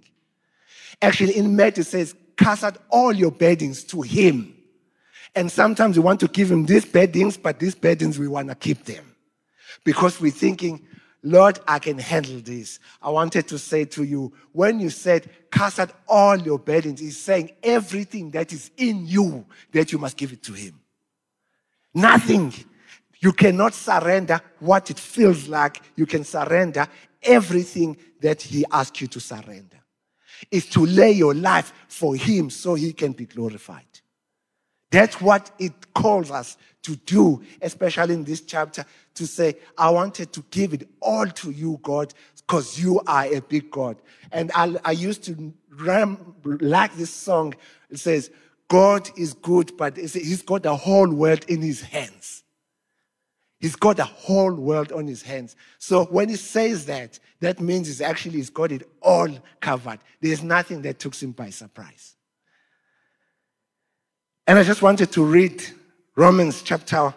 Actually, 1.01 1.37
in 1.37 1.55
Matthew 1.55 1.83
says, 1.83 2.15
cast 2.37 2.63
out 2.63 2.77
all 2.89 3.13
your 3.13 3.31
burdens 3.31 3.83
to 3.85 4.01
him. 4.01 4.54
And 5.35 5.51
sometimes 5.51 5.97
we 5.97 6.03
want 6.03 6.19
to 6.21 6.27
give 6.27 6.49
him 6.49 6.65
these 6.65 6.85
burdens, 6.85 7.37
but 7.37 7.59
these 7.59 7.75
burdens 7.75 8.17
we 8.17 8.27
want 8.27 8.49
to 8.49 8.55
keep 8.55 8.85
them. 8.85 9.15
Because 9.83 10.19
we're 10.21 10.31
thinking, 10.31 10.87
Lord, 11.21 11.59
I 11.67 11.79
can 11.79 11.97
handle 11.97 12.39
this. 12.39 12.79
I 13.01 13.09
wanted 13.09 13.47
to 13.49 13.59
say 13.59 13.85
to 13.85 14.03
you, 14.03 14.31
when 14.53 14.79
you 14.79 14.89
said, 14.89 15.29
cast 15.51 15.79
out 15.79 15.91
all 16.07 16.37
your 16.39 16.59
burdens, 16.59 16.99
he's 16.99 17.17
saying 17.17 17.51
everything 17.63 18.31
that 18.31 18.53
is 18.53 18.71
in 18.77 19.05
you 19.05 19.45
that 19.73 19.91
you 19.91 19.97
must 19.97 20.17
give 20.17 20.31
it 20.31 20.43
to 20.43 20.53
him. 20.53 20.79
Nothing 21.93 22.53
you 23.19 23.33
cannot 23.33 23.73
surrender 23.73 24.39
what 24.59 24.91
it 24.91 24.99
feels 24.99 25.47
like. 25.47 25.81
You 25.95 26.05
can 26.05 26.23
surrender 26.23 26.87
everything 27.23 27.97
that 28.21 28.41
He 28.41 28.65
asks 28.71 29.01
you 29.01 29.07
to 29.07 29.19
surrender. 29.19 29.77
Is 30.51 30.67
to 30.67 30.85
lay 30.85 31.11
your 31.11 31.33
life 31.33 31.73
for 31.87 32.15
Him 32.15 32.49
so 32.49 32.75
He 32.75 32.93
can 32.93 33.13
be 33.13 33.25
glorified. 33.25 33.85
That's 34.95 35.19
what 35.19 35.51
it 35.59 35.93
calls 35.93 36.31
us 36.31 36.55
to 36.83 36.95
do, 36.95 37.43
especially 37.61 38.13
in 38.13 38.23
this 38.23 38.39
chapter, 38.39 38.85
to 39.15 39.27
say, 39.27 39.57
I 39.77 39.89
wanted 39.89 40.31
to 40.31 40.45
give 40.51 40.73
it 40.73 40.87
all 41.01 41.27
to 41.27 41.51
you, 41.51 41.81
God, 41.83 42.13
because 42.37 42.79
you 42.79 43.01
are 43.05 43.25
a 43.25 43.41
big 43.41 43.69
God. 43.69 43.97
And 44.31 44.53
I, 44.55 44.73
I 44.85 44.91
used 44.91 45.25
to 45.25 45.53
ram, 45.69 46.35
like 46.45 46.95
this 46.95 47.09
song. 47.09 47.55
It 47.89 47.99
says, 47.99 48.31
God 48.69 49.09
is 49.17 49.33
good, 49.33 49.75
but 49.75 49.97
He's 49.97 50.41
got 50.41 50.63
the 50.63 50.77
whole 50.77 51.13
world 51.13 51.43
in 51.49 51.61
His 51.61 51.81
hands. 51.81 52.45
He's 53.59 53.75
got 53.75 53.97
the 53.97 54.05
whole 54.05 54.53
world 54.53 54.93
on 54.93 55.07
his 55.07 55.23
hands. 55.23 55.55
So 55.79 56.05
when 56.05 56.29
he 56.29 56.35
says 56.35 56.85
that, 56.85 57.19
that 57.39 57.59
means 57.59 57.87
he's 57.87 58.01
actually 58.01 58.35
he's 58.37 58.49
got 58.49 58.71
it 58.71 58.87
all 59.01 59.29
covered. 59.59 59.99
There's 60.21 60.43
nothing 60.43 60.83
that 60.83 60.99
took 60.99 61.15
him 61.15 61.31
by 61.31 61.49
surprise. 61.49 62.14
And 64.47 64.59
I 64.59 64.63
just 64.63 64.81
wanted 64.81 65.11
to 65.13 65.23
read 65.23 65.63
Romans 66.15 66.61
chapter 66.61 67.13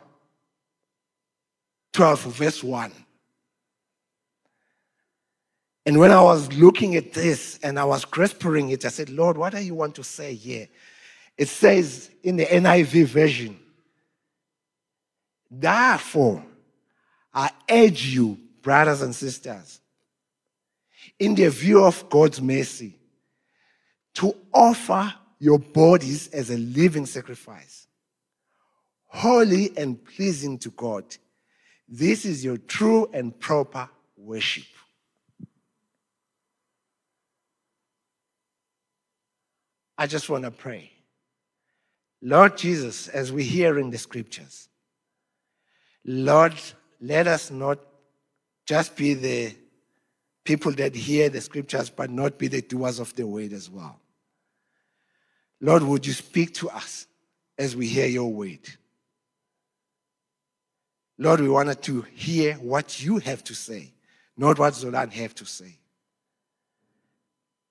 12, 1.92 2.20
verse 2.22 2.64
1. 2.64 2.92
And 5.84 5.98
when 5.98 6.10
I 6.10 6.20
was 6.22 6.52
looking 6.52 6.96
at 6.96 7.12
this 7.12 7.58
and 7.62 7.78
I 7.78 7.84
was 7.84 8.04
grasping 8.04 8.70
it, 8.70 8.84
I 8.84 8.88
said, 8.88 9.10
Lord, 9.10 9.36
what 9.36 9.52
do 9.52 9.60
you 9.60 9.74
want 9.74 9.94
to 9.96 10.04
say 10.04 10.34
here? 10.34 10.68
It 11.36 11.48
says 11.48 12.10
in 12.22 12.36
the 12.36 12.44
NIV 12.44 13.06
version, 13.06 13.58
Therefore, 15.50 16.44
I 17.32 17.50
urge 17.70 18.06
you, 18.06 18.38
brothers 18.62 19.02
and 19.02 19.14
sisters, 19.14 19.80
in 21.18 21.34
the 21.34 21.48
view 21.48 21.84
of 21.84 22.08
God's 22.10 22.40
mercy, 22.40 22.98
to 24.14 24.34
offer 24.52 25.14
your 25.38 25.58
bodies 25.58 26.28
as 26.28 26.50
a 26.50 26.56
living 26.56 27.06
sacrifice, 27.06 27.86
holy 29.06 29.76
and 29.76 30.04
pleasing 30.04 30.58
to 30.58 30.70
God. 30.70 31.04
This 31.88 32.24
is 32.24 32.44
your 32.44 32.58
true 32.58 33.08
and 33.12 33.38
proper 33.38 33.88
worship. 34.16 34.66
I 39.96 40.06
just 40.06 40.28
want 40.28 40.44
to 40.44 40.50
pray. 40.50 40.92
Lord 42.22 42.56
Jesus, 42.56 43.08
as 43.08 43.32
we 43.32 43.44
hear 43.44 43.78
in 43.78 43.90
the 43.90 43.98
scriptures, 43.98 44.68
Lord, 46.04 46.54
let 47.00 47.26
us 47.26 47.50
not 47.50 47.78
just 48.66 48.96
be 48.96 49.14
the 49.14 49.54
people 50.44 50.72
that 50.72 50.94
hear 50.94 51.28
the 51.28 51.40
scriptures, 51.40 51.90
but 51.90 52.10
not 52.10 52.38
be 52.38 52.48
the 52.48 52.62
doers 52.62 52.98
of 52.98 53.14
the 53.14 53.26
word 53.26 53.52
as 53.52 53.70
well. 53.70 54.00
Lord, 55.60 55.82
would 55.82 56.06
you 56.06 56.12
speak 56.12 56.54
to 56.54 56.70
us 56.70 57.06
as 57.56 57.74
we 57.74 57.86
hear 57.86 58.06
your 58.06 58.32
word? 58.32 58.60
Lord, 61.18 61.40
we 61.40 61.48
wanted 61.48 61.82
to 61.82 62.02
hear 62.14 62.54
what 62.54 63.02
you 63.02 63.18
have 63.18 63.42
to 63.44 63.54
say, 63.54 63.92
not 64.36 64.58
what 64.58 64.74
Zolan 64.74 65.10
have 65.12 65.34
to 65.36 65.44
say. 65.44 65.76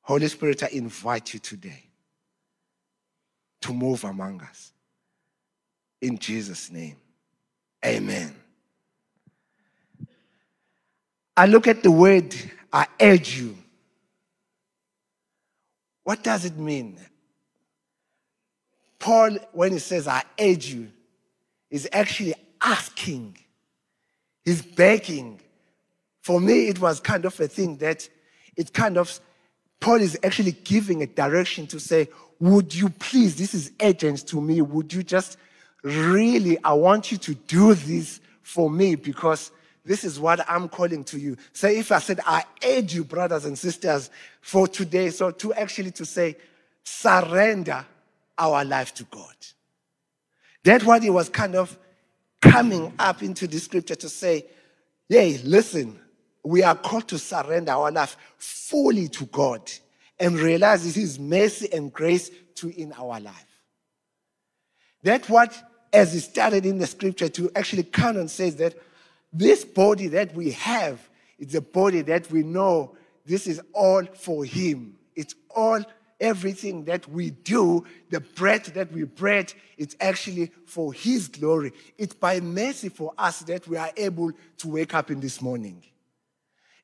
Holy 0.02 0.28
Spirit, 0.28 0.64
I 0.64 0.70
invite 0.74 1.34
you 1.34 1.40
today 1.40 1.84
to 3.62 3.74
move 3.74 4.04
among 4.04 4.42
us. 4.42 4.74
In 6.02 6.18
Jesus' 6.18 6.70
name, 6.70 6.98
amen. 7.86 8.36
I 11.36 11.46
look 11.46 11.68
at 11.68 11.84
the 11.84 11.92
word, 11.92 12.36
I 12.72 12.88
urge 13.00 13.38
you. 13.40 13.58
What 16.04 16.24
does 16.24 16.46
it 16.46 16.58
mean? 16.58 16.98
Paul, 19.00 19.38
when 19.52 19.74
he 19.74 19.80
says, 19.80 20.08
I 20.08 20.24
urge 20.40 20.74
you, 20.74 20.90
is 21.70 21.88
actually 21.92 22.34
asking, 22.62 23.38
he's 24.44 24.62
begging. 24.62 25.40
For 26.22 26.40
me, 26.42 26.68
it 26.68 26.80
was 26.80 27.00
kind 27.00 27.26
of 27.26 27.40
a 27.40 27.48
thing 27.48 27.78
that 27.78 28.08
it 28.56 28.74
kind 28.74 28.98
of, 28.98 29.20
Paul 29.80 30.02
is 30.02 30.18
actually 30.24 30.54
giving 30.54 31.04
a 31.04 31.08
direction 31.08 31.68
to 31.68 31.80
say, 31.80 32.10
Would 32.40 32.74
you 32.74 32.90
please, 32.90 33.36
this 33.36 33.54
is 33.54 33.72
urgent 33.82 34.28
to 34.28 34.42
me, 34.42 34.62
would 34.62 34.94
you 34.94 35.04
just 35.04 35.38
really, 35.84 36.58
I 36.64 36.74
want 36.74 37.12
you 37.12 37.18
to 37.20 37.36
do 37.36 37.74
this 37.74 38.20
for 38.42 38.70
me 38.70 38.96
because 38.96 39.52
this 39.86 40.04
is 40.04 40.20
what 40.20 40.48
I'm 40.50 40.68
calling 40.68 41.04
to 41.06 41.20
you. 41.20 41.38
So 41.54 41.68
if 41.68 41.92
I 41.92 42.00
said, 42.00 42.20
I 42.26 42.44
urge 42.64 42.94
you, 42.94 43.06
brothers 43.06 43.46
and 43.46 43.58
sisters, 43.58 44.10
for 44.42 44.68
today, 44.68 45.12
so 45.12 45.32
to 45.32 45.54
actually 45.54 45.92
to 45.92 46.06
say, 46.06 46.36
surrender 46.84 47.86
our 48.38 48.64
life 48.64 48.94
to 48.96 49.04
God. 49.06 49.36
That's 50.64 50.84
what 50.84 51.04
he 51.04 51.10
was 51.10 51.30
kind 51.30 51.56
of 51.56 51.78
coming 52.42 52.94
up 53.00 53.24
into 53.24 53.48
the 53.48 53.60
scripture 53.60 53.96
to 53.96 54.10
say, 54.10 54.46
hey, 55.10 55.40
listen, 55.44 56.00
we 56.44 56.64
are 56.64 56.76
called 56.76 57.08
to 57.10 57.18
surrender 57.18 57.72
our 57.72 57.92
life 57.92 58.18
fully 58.38 59.08
to 59.10 59.26
God 59.26 59.72
and 60.20 60.40
realize 60.40 60.84
this 60.84 60.98
is 60.98 61.20
mercy 61.20 61.70
and 61.72 61.92
grace 61.92 62.32
to 62.56 62.70
in 62.70 62.94
our 62.94 63.20
life. 63.20 63.46
That's 65.04 65.30
what, 65.30 65.56
as 65.94 66.16
it 66.16 66.22
started 66.22 66.66
in 66.66 66.80
the 66.80 66.88
scripture, 66.88 67.30
to 67.30 67.52
actually 67.56 67.84
come 67.84 68.18
and 68.18 68.30
says 68.30 68.56
that 68.58 68.76
this 69.32 69.64
body 69.64 70.08
that 70.08 70.34
we 70.34 70.52
have 70.52 71.08
is 71.38 71.54
a 71.56 71.62
body 71.62 72.02
that 72.02 72.30
we 72.32 72.44
know 72.44 72.96
this 73.26 73.46
is 73.46 73.62
all 73.74 74.04
for 74.06 74.44
Him. 74.46 74.96
It's 75.16 75.36
all 75.56 75.84
everything 76.20 76.86
that 76.86 77.08
we 77.10 77.30
do, 77.30 77.86
the 78.10 78.20
breath 78.20 78.74
that 78.74 78.92
we 78.92 79.04
breathe, 79.04 79.52
it's 79.78 79.96
actually 80.00 80.52
for 80.66 80.94
His 80.94 81.28
glory. 81.28 81.72
It's 81.98 82.14
by 82.14 82.40
mercy 82.40 82.90
for 82.90 83.14
us 83.18 83.40
that 83.42 83.68
we 83.68 83.78
are 83.78 83.92
able 83.96 84.32
to 84.58 84.68
wake 84.68 84.94
up 84.94 85.12
in 85.12 85.20
this 85.20 85.42
morning. 85.42 85.84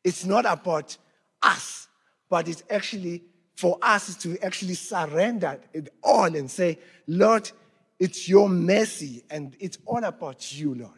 It's 0.04 0.26
not 0.26 0.46
about 0.46 0.98
us, 1.42 1.88
but 2.30 2.48
it's 2.48 2.64
actually 2.70 3.24
for 3.56 3.78
us 3.82 4.16
to 4.18 4.38
actually 4.44 4.74
surrender 4.74 5.60
it 5.74 5.94
all 6.04 6.36
and 6.36 6.50
say, 6.50 6.80
Lord, 7.08 7.50
it's 8.00 8.28
your 8.28 8.50
mercy 8.50 9.24
and 9.30 9.56
it's 9.60 9.78
all 9.86 10.04
about 10.04 10.54
you, 10.58 10.76
Lord. 10.76 10.92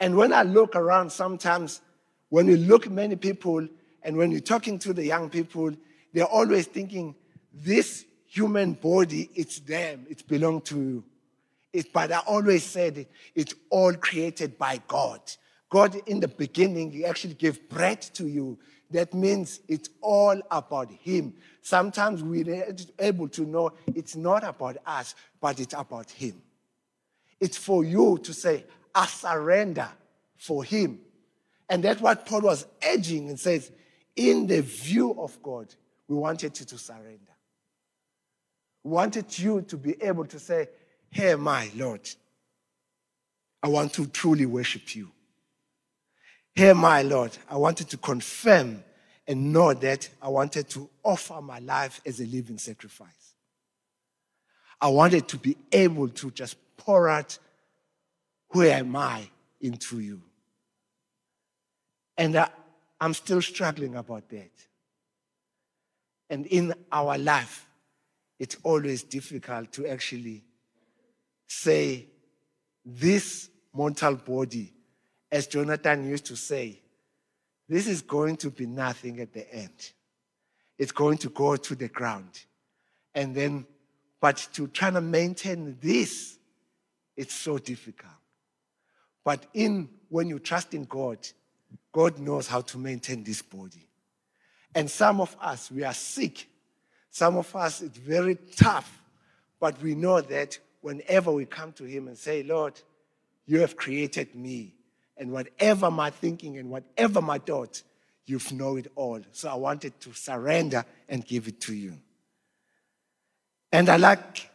And 0.00 0.16
when 0.16 0.32
I 0.32 0.42
look 0.42 0.76
around 0.76 1.10
sometimes, 1.10 1.80
when 2.28 2.48
you 2.48 2.56
look 2.56 2.90
many 2.90 3.16
people 3.16 3.66
and 4.02 4.16
when 4.16 4.30
you're 4.30 4.40
talking 4.40 4.78
to 4.80 4.92
the 4.92 5.04
young 5.04 5.30
people, 5.30 5.72
they're 6.16 6.24
always 6.24 6.66
thinking, 6.66 7.14
this 7.52 8.06
human 8.24 8.72
body, 8.72 9.28
it's 9.34 9.58
them, 9.58 10.06
it 10.08 10.26
belongs 10.26 10.62
to 10.70 10.76
you. 10.76 11.04
It, 11.74 11.92
but 11.92 12.10
I 12.10 12.20
always 12.20 12.64
said 12.64 12.96
it, 12.96 13.10
it's 13.34 13.54
all 13.68 13.92
created 13.92 14.56
by 14.56 14.80
God. 14.88 15.20
God, 15.68 15.94
in 16.06 16.20
the 16.20 16.28
beginning, 16.28 16.90
He 16.90 17.04
actually 17.04 17.34
gave 17.34 17.68
breath 17.68 18.14
to 18.14 18.26
you. 18.26 18.58
That 18.92 19.12
means 19.12 19.60
it's 19.68 19.90
all 20.00 20.40
about 20.50 20.90
Him. 20.90 21.34
Sometimes 21.60 22.22
we're 22.22 22.64
able 22.98 23.28
to 23.28 23.42
know 23.42 23.74
it's 23.94 24.16
not 24.16 24.42
about 24.42 24.78
us, 24.86 25.14
but 25.38 25.60
it's 25.60 25.74
about 25.74 26.10
Him. 26.10 26.40
It's 27.40 27.58
for 27.58 27.84
you 27.84 28.16
to 28.22 28.32
say, 28.32 28.64
I 28.94 29.04
surrender 29.04 29.90
for 30.38 30.64
Him. 30.64 30.98
And 31.68 31.84
that's 31.84 32.00
what 32.00 32.24
Paul 32.24 32.40
was 32.40 32.66
urging 32.82 33.28
and 33.28 33.38
says, 33.38 33.70
in 34.16 34.46
the 34.46 34.62
view 34.62 35.14
of 35.20 35.42
God, 35.42 35.74
we 36.08 36.16
wanted 36.16 36.58
you 36.58 36.66
to 36.66 36.78
surrender. 36.78 37.20
We 38.82 38.90
wanted 38.92 39.38
you 39.38 39.62
to 39.62 39.76
be 39.76 40.00
able 40.02 40.24
to 40.26 40.38
say, 40.38 40.68
Here, 41.10 41.36
my 41.36 41.70
Lord, 41.74 42.08
I 43.62 43.68
want 43.68 43.92
to 43.94 44.06
truly 44.06 44.46
worship 44.46 44.94
you. 44.94 45.10
Here, 46.54 46.74
my 46.74 47.02
Lord, 47.02 47.36
I 47.50 47.56
wanted 47.56 47.90
to 47.90 47.96
confirm 47.96 48.82
and 49.26 49.52
know 49.52 49.74
that 49.74 50.08
I 50.22 50.28
wanted 50.28 50.68
to 50.70 50.88
offer 51.02 51.40
my 51.42 51.58
life 51.58 52.00
as 52.06 52.20
a 52.20 52.26
living 52.26 52.58
sacrifice. 52.58 53.34
I 54.80 54.88
wanted 54.88 55.26
to 55.28 55.36
be 55.36 55.56
able 55.72 56.08
to 56.08 56.30
just 56.30 56.56
pour 56.76 57.08
out 57.08 57.38
who 58.50 58.62
am 58.62 58.94
I 58.94 59.28
into 59.60 60.00
you. 60.00 60.22
And 62.16 62.36
I, 62.36 62.48
I'm 63.00 63.14
still 63.14 63.42
struggling 63.42 63.96
about 63.96 64.28
that. 64.30 64.50
And 66.28 66.46
in 66.46 66.74
our 66.90 67.16
life, 67.18 67.68
it's 68.38 68.56
always 68.62 69.02
difficult 69.02 69.72
to 69.72 69.86
actually 69.86 70.44
say, 71.46 72.06
this 72.84 73.50
mortal 73.72 74.14
body, 74.14 74.72
as 75.30 75.46
Jonathan 75.46 76.08
used 76.08 76.26
to 76.26 76.36
say, 76.36 76.80
this 77.68 77.88
is 77.88 78.02
going 78.02 78.36
to 78.36 78.50
be 78.50 78.66
nothing 78.66 79.20
at 79.20 79.32
the 79.32 79.52
end. 79.52 79.92
It's 80.78 80.92
going 80.92 81.18
to 81.18 81.28
go 81.30 81.56
to 81.56 81.74
the 81.74 81.88
ground. 81.88 82.30
And 83.14 83.34
then, 83.34 83.66
but 84.20 84.48
to 84.54 84.68
try 84.68 84.90
to 84.90 85.00
maintain 85.00 85.76
this, 85.80 86.38
it's 87.16 87.34
so 87.34 87.58
difficult. 87.58 88.12
But 89.24 89.46
in 89.54 89.88
when 90.08 90.28
you 90.28 90.38
trust 90.38 90.74
in 90.74 90.84
God, 90.84 91.18
God 91.92 92.18
knows 92.18 92.46
how 92.46 92.60
to 92.60 92.78
maintain 92.78 93.24
this 93.24 93.42
body. 93.42 93.85
And 94.76 94.88
some 94.88 95.20
of 95.20 95.36
us, 95.40 95.72
we 95.72 95.82
are 95.82 95.94
sick. 95.94 96.48
Some 97.10 97.36
of 97.36 97.56
us, 97.56 97.82
it's 97.82 97.98
very 97.98 98.36
tough. 98.54 99.02
But 99.58 99.82
we 99.82 99.96
know 99.96 100.20
that 100.20 100.56
whenever 100.82 101.32
we 101.32 101.46
come 101.46 101.72
to 101.72 101.84
Him 101.84 102.06
and 102.06 102.16
say, 102.16 102.44
Lord, 102.44 102.80
you 103.46 103.58
have 103.60 103.76
created 103.76 104.36
me. 104.36 104.74
And 105.16 105.32
whatever 105.32 105.90
my 105.90 106.10
thinking 106.10 106.58
and 106.58 106.70
whatever 106.70 107.20
my 107.20 107.38
thought, 107.38 107.82
You've 108.26 108.52
know 108.52 108.76
it 108.76 108.90
all. 108.96 109.20
So 109.30 109.48
I 109.48 109.54
wanted 109.54 109.98
to 110.00 110.12
surrender 110.12 110.84
and 111.08 111.24
give 111.24 111.46
it 111.46 111.60
to 111.62 111.74
you. 111.74 111.96
And 113.70 113.88
I 113.88 113.96
like 113.96 114.50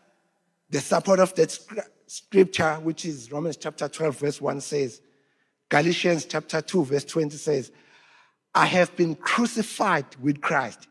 the 0.70 0.82
support 0.82 1.20
of 1.20 1.34
that 1.36 1.58
scripture, 2.06 2.76
which 2.76 3.06
is 3.06 3.32
Romans 3.32 3.56
chapter 3.56 3.88
12, 3.88 4.20
verse 4.20 4.42
1 4.42 4.62
says, 4.62 5.02
Galatians 5.70 6.26
chapter 6.26 6.62
2, 6.62 6.84
verse 6.84 7.06
20 7.06 7.38
says, 7.38 7.72
I 8.54 8.66
have 8.66 8.96
been 8.96 9.16
crucified 9.16 10.06
with 10.22 10.42
Christ, 10.42 10.88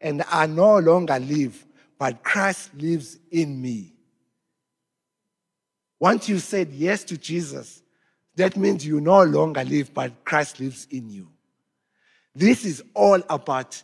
and 0.00 0.22
I 0.30 0.46
no 0.46 0.78
longer 0.78 1.18
live, 1.18 1.66
but 1.98 2.24
Christ 2.24 2.70
lives 2.74 3.18
in 3.30 3.60
me. 3.60 3.92
Once 6.00 6.28
you 6.28 6.38
said 6.38 6.72
yes 6.72 7.04
to 7.04 7.16
Jesus, 7.16 7.82
that 8.36 8.56
means 8.56 8.84
you 8.84 9.00
no 9.00 9.22
longer 9.22 9.62
live, 9.62 9.92
but 9.92 10.24
Christ 10.24 10.58
lives 10.58 10.86
in 10.90 11.10
you. 11.10 11.28
This 12.34 12.64
is 12.64 12.82
all 12.94 13.22
about 13.28 13.82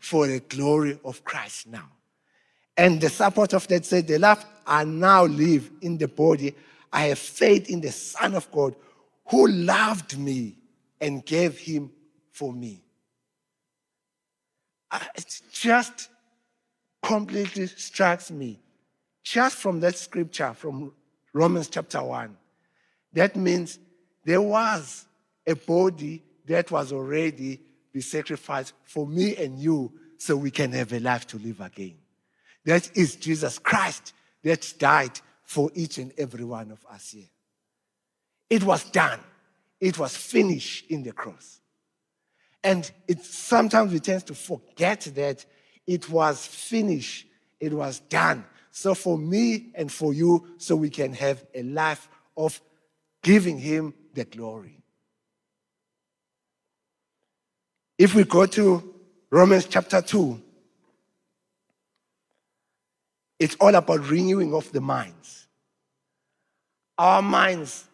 for 0.00 0.26
the 0.26 0.40
glory 0.40 0.98
of 1.04 1.22
Christ 1.24 1.66
now. 1.66 1.88
And 2.76 3.00
the 3.00 3.10
support 3.10 3.52
of 3.52 3.68
that 3.68 3.84
said, 3.84 4.06
The 4.06 4.18
life 4.18 4.44
I 4.66 4.84
now 4.84 5.24
live 5.24 5.70
in 5.82 5.98
the 5.98 6.08
body, 6.08 6.54
I 6.92 7.08
have 7.08 7.18
faith 7.18 7.68
in 7.68 7.80
the 7.80 7.92
Son 7.92 8.34
of 8.34 8.50
God 8.50 8.74
who 9.26 9.48
loved 9.48 10.18
me 10.18 10.56
and 11.00 11.24
gave 11.24 11.58
him 11.58 11.90
for 12.38 12.52
me. 12.52 12.80
It 15.16 15.42
just 15.50 16.08
completely 17.02 17.66
strikes 17.66 18.30
me. 18.30 18.60
Just 19.24 19.56
from 19.56 19.80
that 19.80 19.98
scripture, 19.98 20.54
from 20.54 20.92
Romans 21.32 21.68
chapter 21.68 22.00
1. 22.02 22.36
That 23.12 23.34
means 23.34 23.80
there 24.24 24.40
was 24.40 25.06
a 25.46 25.54
body 25.54 26.22
that 26.46 26.70
was 26.70 26.92
already 26.92 27.60
be 27.92 28.00
sacrificed 28.00 28.74
for 28.84 29.04
me 29.06 29.34
and 29.36 29.58
you 29.58 29.92
so 30.16 30.36
we 30.36 30.52
can 30.52 30.70
have 30.72 30.92
a 30.92 31.00
life 31.00 31.26
to 31.26 31.38
live 31.38 31.60
again. 31.60 31.96
That 32.64 32.96
is 32.96 33.16
Jesus 33.16 33.58
Christ 33.58 34.14
that 34.44 34.74
died 34.78 35.20
for 35.42 35.70
each 35.74 35.98
and 35.98 36.12
every 36.16 36.44
one 36.44 36.70
of 36.70 36.86
us 36.88 37.10
here. 37.10 37.28
It 38.48 38.62
was 38.62 38.84
done. 38.84 39.20
It 39.80 39.98
was 39.98 40.16
finished 40.16 40.88
in 40.88 41.02
the 41.02 41.12
cross. 41.12 41.60
And 42.68 42.90
it 43.06 43.24
sometimes 43.24 43.94
we 43.94 43.98
tend 43.98 44.26
to 44.26 44.34
forget 44.34 45.00
that 45.14 45.46
it 45.86 46.10
was 46.10 46.46
finished 46.46 47.26
It 47.58 47.72
was 47.72 48.00
done. 48.00 48.44
So 48.70 48.94
for 48.94 49.16
me 49.16 49.70
and 49.74 49.90
for 49.90 50.12
you, 50.12 50.46
so 50.58 50.76
we 50.76 50.90
can 50.90 51.14
have 51.14 51.44
a 51.54 51.62
life 51.62 52.08
of 52.36 52.60
giving 53.22 53.58
Him 53.58 53.94
the 54.12 54.24
glory. 54.24 54.82
If 57.96 58.14
we 58.14 58.24
go 58.24 58.44
to 58.44 58.94
Romans 59.30 59.64
chapter 59.64 60.02
2, 60.02 60.40
it's 63.38 63.56
all 63.60 63.74
about 63.74 64.08
renewing 64.10 64.52
of 64.54 64.70
the 64.72 64.82
minds. 64.82 65.48
Our 66.98 67.22
minds 67.22 67.88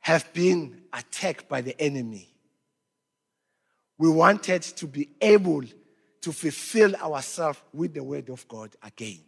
have 0.00 0.32
been 0.32 0.82
attacked 0.92 1.48
by 1.48 1.60
the 1.60 1.80
enemy. 1.80 2.28
We 3.98 4.08
wanted 4.08 4.62
to 4.62 4.86
be 4.86 5.08
able 5.20 5.64
to 6.20 6.32
fulfill 6.32 6.94
ourselves 6.96 7.60
with 7.72 7.94
the 7.94 8.02
word 8.02 8.30
of 8.30 8.46
God 8.48 8.74
again. 8.82 9.18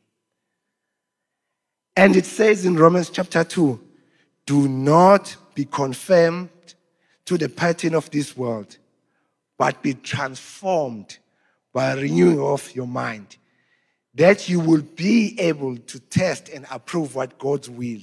And 1.97 2.17
it 2.17 2.25
says 2.25 2.65
in 2.65 2.77
Romans 2.77 3.11
chapter 3.11 3.45
2 3.45 3.81
do 4.47 4.69
not 4.69 5.37
be 5.55 5.65
conformed 5.65 6.49
to 7.25 7.39
the 7.39 7.49
pattern 7.49 7.95
of 7.95 8.11
this 8.11 8.37
world, 8.37 8.79
but 9.59 9.83
be 9.83 9.95
transformed 9.95 11.19
by 11.73 11.93
renewing 11.93 12.41
of 12.41 12.75
your 12.75 12.87
mind, 12.87 13.37
that 14.15 14.49
you 14.49 14.59
will 14.59 14.83
be 14.83 15.39
able 15.39 15.77
to 15.77 16.01
test 16.01 16.49
and 16.49 16.67
approve 16.71 17.15
what 17.15 17.39
God's 17.39 17.71
will 17.71 18.01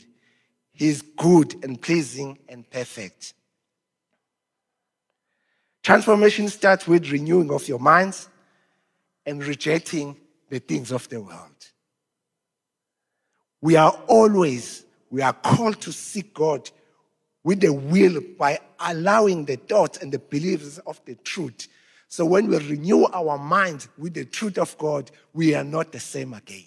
is 0.78 1.02
good 1.02 1.56
and 1.64 1.82
pleasing 1.82 2.38
and 2.48 2.70
perfect. 2.70 3.34
Transformation 5.88 6.50
starts 6.50 6.86
with 6.86 7.10
renewing 7.14 7.50
of 7.50 7.66
your 7.70 7.80
minds 7.80 8.28
and 9.26 9.42
rejecting 9.42 10.18
the 10.50 10.60
things 10.60 10.92
of 10.92 11.08
the 11.08 11.22
world. 11.22 11.66
We 13.62 13.78
are 13.78 13.98
always, 14.08 14.84
we 15.10 15.22
are 15.22 15.32
called 15.32 15.80
to 15.84 15.94
seek 15.94 16.34
God 16.34 16.70
with 17.42 17.62
the 17.62 17.72
will 17.72 18.20
by 18.38 18.60
allowing 18.82 19.46
the 19.46 19.56
thoughts 19.56 20.00
and 20.00 20.12
the 20.12 20.20
beliefs 20.20 20.78
of 20.80 21.00
the 21.06 21.16
truth. 21.16 21.70
So 22.10 22.26
when 22.26 22.50
we 22.50 22.58
renew 22.58 23.06
our 23.06 23.38
minds 23.38 23.88
with 23.98 24.14
the 24.14 24.26
truth 24.26 24.58
of 24.58 24.78
God, 24.78 25.10
we 25.32 25.56
are 25.56 25.64
not 25.64 25.94
the 25.94 26.02
same 26.02 26.34
again. 26.34 26.66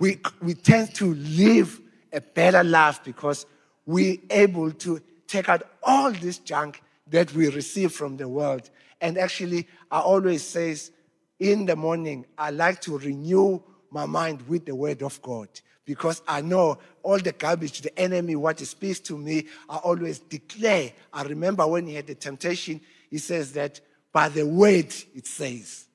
We, 0.00 0.18
we 0.42 0.54
tend 0.54 0.96
to 0.96 1.14
live 1.14 1.80
a 2.12 2.20
better 2.20 2.64
life 2.64 3.04
because 3.04 3.46
we're 3.86 4.18
able 4.30 4.72
to 4.72 5.00
take 5.28 5.48
out 5.48 5.62
all 5.84 6.10
this 6.10 6.38
junk 6.38 6.82
that 7.10 7.32
we 7.34 7.48
receive 7.48 7.92
from 7.92 8.16
the 8.16 8.28
world. 8.28 8.70
And 9.00 9.18
actually, 9.18 9.68
I 9.90 10.00
always 10.00 10.42
says 10.42 10.90
in 11.38 11.66
the 11.66 11.76
morning, 11.76 12.26
I 12.36 12.50
like 12.50 12.80
to 12.82 12.98
renew 12.98 13.62
my 13.90 14.06
mind 14.06 14.42
with 14.48 14.66
the 14.66 14.74
word 14.74 15.02
of 15.02 15.20
God 15.22 15.48
because 15.84 16.20
I 16.28 16.42
know 16.42 16.78
all 17.02 17.18
the 17.18 17.32
garbage, 17.32 17.80
the 17.80 17.98
enemy, 17.98 18.36
what 18.36 18.58
he 18.58 18.66
speaks 18.66 19.00
to 19.00 19.16
me, 19.16 19.46
I 19.70 19.76
always 19.76 20.18
declare. 20.18 20.92
I 21.12 21.22
remember 21.22 21.66
when 21.66 21.86
he 21.86 21.94
had 21.94 22.06
the 22.06 22.14
temptation, 22.14 22.82
he 23.10 23.16
says 23.16 23.52
that 23.52 23.80
by 24.12 24.28
the 24.28 24.46
word 24.46 24.92
it 25.14 25.26
says. 25.26 25.86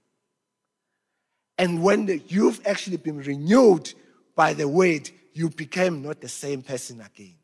And 1.60 1.84
when 1.84 2.08
the, 2.08 2.18
you've 2.28 2.66
actually 2.66 2.98
been 2.98 3.20
renewed 3.20 3.94
by 4.36 4.54
the 4.54 4.68
word, 4.68 5.12
you 5.34 5.50
became 5.50 6.02
not 6.02 6.22
the 6.22 6.30
same 6.30 6.64
person 6.64 7.00
again. 7.00 7.36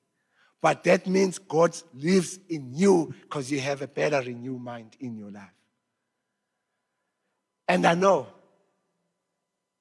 But 0.62 0.84
that 0.84 1.08
means 1.08 1.40
God 1.40 1.78
lives 1.94 2.40
in 2.50 2.74
you 2.74 3.14
because 3.22 3.50
you 3.50 3.60
have 3.62 3.82
a 3.82 3.88
better 3.88 4.20
renewed 4.20 4.62
mind 4.62 4.98
in 5.00 5.18
your 5.18 5.32
life. 5.32 5.44
And 7.68 7.86
I 7.86 7.94
know 7.94 8.28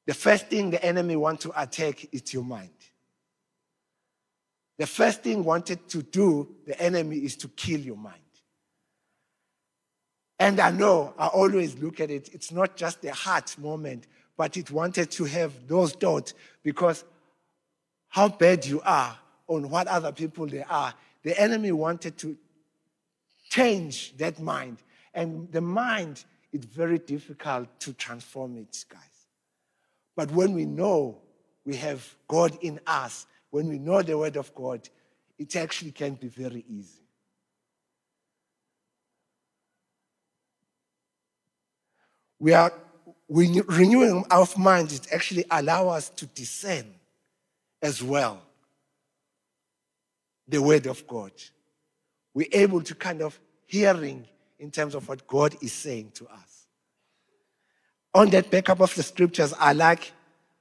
the 0.07 0.15
first 0.15 0.47
thing 0.47 0.71
the 0.71 0.85
enemy 0.85 1.17
wants 1.17 1.43
to 1.45 1.61
attack 1.61 2.07
is 2.13 2.33
your 2.33 2.45
mind. 2.45 2.71
The 4.79 4.87
first 4.87 5.23
thing 5.23 5.43
wanted 5.43 5.89
to 5.89 6.03
do, 6.03 6.55
the 6.65 6.81
enemy, 6.81 7.17
is 7.17 7.37
to 7.39 7.49
kill 7.49 7.81
your 7.81 7.97
mind. 7.97 8.15
And 10.39 10.61
I 10.61 10.71
know, 10.71 11.15
I 11.19 11.27
always 11.27 11.77
look 11.79 11.99
at 11.99 12.11
it, 12.11 12.33
it's 12.33 12.53
not 12.53 12.77
just 12.77 13.03
the 13.03 13.13
heart 13.13 13.59
moment, 13.59 14.07
but 14.37 14.57
it 14.57 14.71
wanted 14.71 15.11
to 15.11 15.25
have 15.25 15.67
those 15.67 15.93
thoughts 15.93 16.33
because 16.63 17.05
how 18.09 18.29
bad 18.29 18.65
you 18.65 18.81
are 18.83 19.19
on 19.49 19.69
what 19.71 19.89
other 19.89 20.13
people 20.13 20.47
they 20.47 20.63
are, 20.63 20.95
the 21.23 21.39
enemy 21.41 21.73
wanted 21.73 22.17
to 22.19 22.37
change 23.49 24.17
that 24.19 24.39
mind. 24.39 24.79
And 25.15 25.51
the 25.51 25.61
mind, 25.61 26.25
it's 26.53 26.67
very 26.67 26.99
difficult 26.99 27.81
to 27.81 27.93
transform 27.95 28.59
it, 28.59 28.85
guys. 28.89 29.01
But 30.15 30.31
when 30.31 30.53
we 30.53 30.65
know 30.65 31.19
we 31.65 31.77
have 31.77 32.07
God 32.29 32.57
in 32.61 32.79
us, 32.87 33.27
when 33.51 33.69
we 33.69 33.79
know 33.79 34.03
the 34.03 34.17
word 34.17 34.37
of 34.37 34.55
God, 34.55 34.89
it 35.39 35.57
actually 35.57 35.93
can 35.93 36.15
be 36.15 36.29
very 36.29 36.65
easy. 36.69 37.01
We 42.39 42.53
are 42.53 42.73
renewing 43.29 44.25
our 44.31 44.47
minds, 44.57 44.95
it 44.95 45.13
actually 45.13 45.45
allows 45.51 45.97
us 45.97 46.09
to 46.11 46.27
discern 46.27 46.95
as 47.83 48.03
well 48.03 48.43
the 50.49 50.61
word 50.61 50.87
of 50.87 51.07
God. 51.07 51.33
We're 52.35 52.49
able 52.53 52.83
to 52.83 52.95
kind 52.95 53.23
of 53.23 53.39
hearing 53.67 54.27
in 54.59 54.71
terms 54.71 54.95
of 54.95 55.09
what 55.09 55.27
God 55.27 55.57
is 55.63 55.73
saying 55.73 56.13
to 56.15 56.27
us. 56.27 56.67
On 58.15 58.31
that 58.31 58.51
backup 58.51 58.81
of 58.81 58.95
the 58.95 59.03
scriptures, 59.03 59.55
I 59.59 59.73
like 59.73 60.13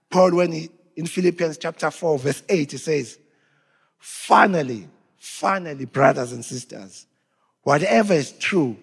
Paul 0.10 0.36
when 0.36 0.52
he, 0.52 0.70
in 0.96 1.06
Philippians 1.06 1.58
chapter 1.58 1.90
4, 1.90 2.20
verse 2.20 2.44
8, 2.48 2.72
he 2.72 2.78
says, 2.78 3.18
Finally, 3.98 4.88
finally, 5.18 5.86
brothers 5.86 6.34
and 6.34 6.44
sisters, 6.44 7.08
whatever 7.64 8.14
is 8.14 8.32
true, 8.34 8.78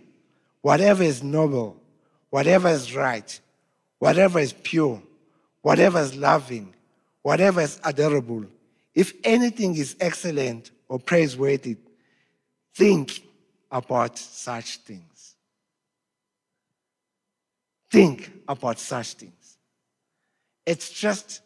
whatever 0.62 1.02
is 1.02 1.22
noble, 1.22 1.80
whatever 2.30 2.68
is 2.68 2.94
right, 2.94 3.38
whatever 3.98 4.38
is 4.38 4.52
pure, 4.52 5.00
whatever 5.62 6.00
is 6.00 6.14
loving, 6.16 6.74
whatever 7.22 7.60
is 7.60 7.80
adorable, 7.84 8.44
if 8.94 9.12
anything 9.24 9.76
is 9.76 9.96
excellent 10.00 10.70
or 10.88 10.98
praiseworthy, 10.98 11.76
think 12.74 13.22
about 13.70 14.18
such 14.18 14.78
things. 14.78 15.36
Think 17.90 18.30
about 18.48 18.78
such 18.78 19.14
things. 19.14 19.58
It's 20.66 20.90
just 20.90 21.42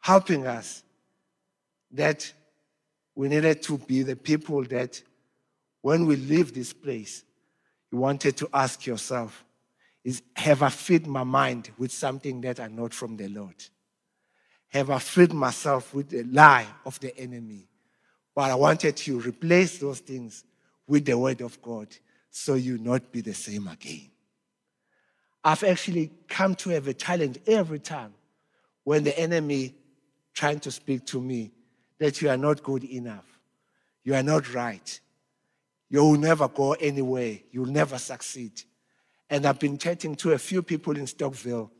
helping 0.00 0.46
us 0.46 0.82
that 1.92 2.32
we 3.14 3.28
needed 3.28 3.62
to 3.62 3.78
be 3.78 4.02
the 4.02 4.16
people 4.16 4.64
that 4.64 5.00
when 5.82 6.06
we 6.06 6.16
leave 6.16 6.54
this 6.54 6.72
place, 6.72 7.22
you 7.92 7.98
wanted 7.98 8.36
to 8.38 8.48
ask 8.52 8.86
yourself, 8.86 9.44
is 10.02 10.22
have 10.36 10.62
I 10.62 10.68
filled 10.68 11.06
my 11.06 11.24
mind 11.24 11.70
with 11.78 11.92
something 11.92 12.40
that 12.42 12.60
are 12.60 12.68
not 12.68 12.92
from 12.92 13.16
the 13.16 13.28
Lord? 13.28 13.54
have 14.74 14.90
I 14.90 14.98
filled 14.98 15.32
myself 15.32 15.94
with 15.94 16.08
the 16.10 16.24
lie 16.24 16.66
of 16.84 16.98
the 16.98 17.16
enemy? 17.16 17.68
But 18.34 18.50
I 18.50 18.54
wanted 18.54 18.96
to 18.96 19.20
replace 19.20 19.78
those 19.78 20.00
things 20.00 20.44
with 20.86 21.04
the 21.04 21.16
word 21.16 21.40
of 21.40 21.60
God 21.62 21.88
so 22.30 22.54
you 22.54 22.78
not 22.78 23.12
be 23.12 23.20
the 23.20 23.34
same 23.34 23.68
again. 23.68 24.10
I've 25.44 25.62
actually 25.62 26.10
come 26.26 26.54
to 26.56 26.70
have 26.70 26.88
a 26.88 26.94
challenge 26.94 27.38
every 27.46 27.78
time 27.78 28.14
when 28.82 29.04
the 29.04 29.18
enemy 29.18 29.74
trying 30.32 30.58
to 30.60 30.70
speak 30.70 31.06
to 31.06 31.20
me 31.20 31.52
that 31.98 32.20
you 32.20 32.28
are 32.28 32.36
not 32.36 32.62
good 32.62 32.84
enough. 32.84 33.24
You 34.02 34.14
are 34.14 34.22
not 34.22 34.52
right. 34.52 35.00
You 35.88 36.02
will 36.02 36.18
never 36.18 36.48
go 36.48 36.72
anywhere. 36.72 37.38
You'll 37.52 37.66
never 37.66 37.98
succeed. 37.98 38.62
And 39.30 39.46
I've 39.46 39.58
been 39.58 39.78
chatting 39.78 40.16
to 40.16 40.32
a 40.32 40.38
few 40.38 40.62
people 40.62 40.96
in 40.96 41.04
Stockville. 41.04 41.70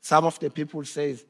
Some 0.00 0.24
of 0.24 0.38
the 0.38 0.50
people 0.50 0.84
says, 0.84 1.24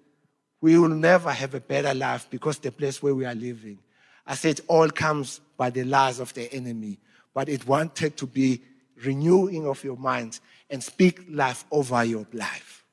we 0.60 0.78
will 0.78 0.88
never 0.88 1.30
have 1.30 1.54
a 1.54 1.60
better 1.60 1.94
life 1.94 2.26
because 2.28 2.58
the 2.58 2.72
place 2.72 3.02
where 3.02 3.14
we 3.14 3.24
are 3.24 3.34
living. 3.34 3.78
I 4.26 4.34
said, 4.34 4.60
all 4.66 4.88
comes 4.88 5.40
by 5.56 5.70
the 5.70 5.84
lies 5.84 6.20
of 6.20 6.34
the 6.34 6.52
enemy, 6.52 6.98
but 7.34 7.48
it 7.48 7.66
wanted 7.66 8.16
to 8.16 8.26
be 8.26 8.62
renewing 9.04 9.66
of 9.66 9.84
your 9.84 9.96
mind 9.96 10.40
and 10.70 10.82
speak 10.82 11.20
life 11.28 11.64
over 11.70 12.04
your 12.04 12.26
life. 12.32 12.84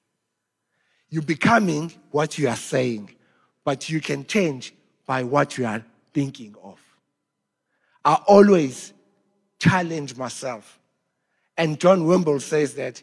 You're 1.09 1.23
becoming 1.23 1.91
what 2.11 2.37
you 2.37 2.49
are 2.49 2.55
saying, 2.55 3.15
but 3.63 3.89
you 3.89 4.01
can 4.01 4.25
change 4.25 4.73
by 5.05 5.23
what 5.23 5.57
you 5.57 5.65
are 5.65 5.83
thinking 6.13 6.55
of. 6.63 6.79
I 8.05 8.15
always 8.27 8.93
challenge 9.59 10.15
myself. 10.17 10.79
And 11.57 11.79
John 11.79 12.01
Wimber 12.01 12.41
says 12.41 12.75
that 12.75 13.01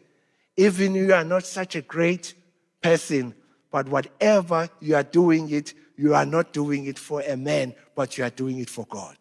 even 0.57 0.95
you 0.95 1.15
are 1.15 1.25
not 1.25 1.45
such 1.47 1.77
a 1.77 1.83
great 1.83 2.35
person, 2.83 3.35
but 3.71 3.89
whatever 3.89 4.69
you 4.81 4.97
are 4.97 5.03
doing 5.03 5.51
it, 5.51 5.73
you 6.01 6.15
are 6.15 6.25
not 6.25 6.55
doing 6.55 6.87
it 6.87 6.99
for 6.99 7.21
a 7.21 7.37
man, 7.37 7.75
but 7.95 8.17
you 8.17 8.25
are 8.25 8.31
doing 8.31 8.59
it 8.59 8.71
for 8.71 8.87
God. 8.89 9.19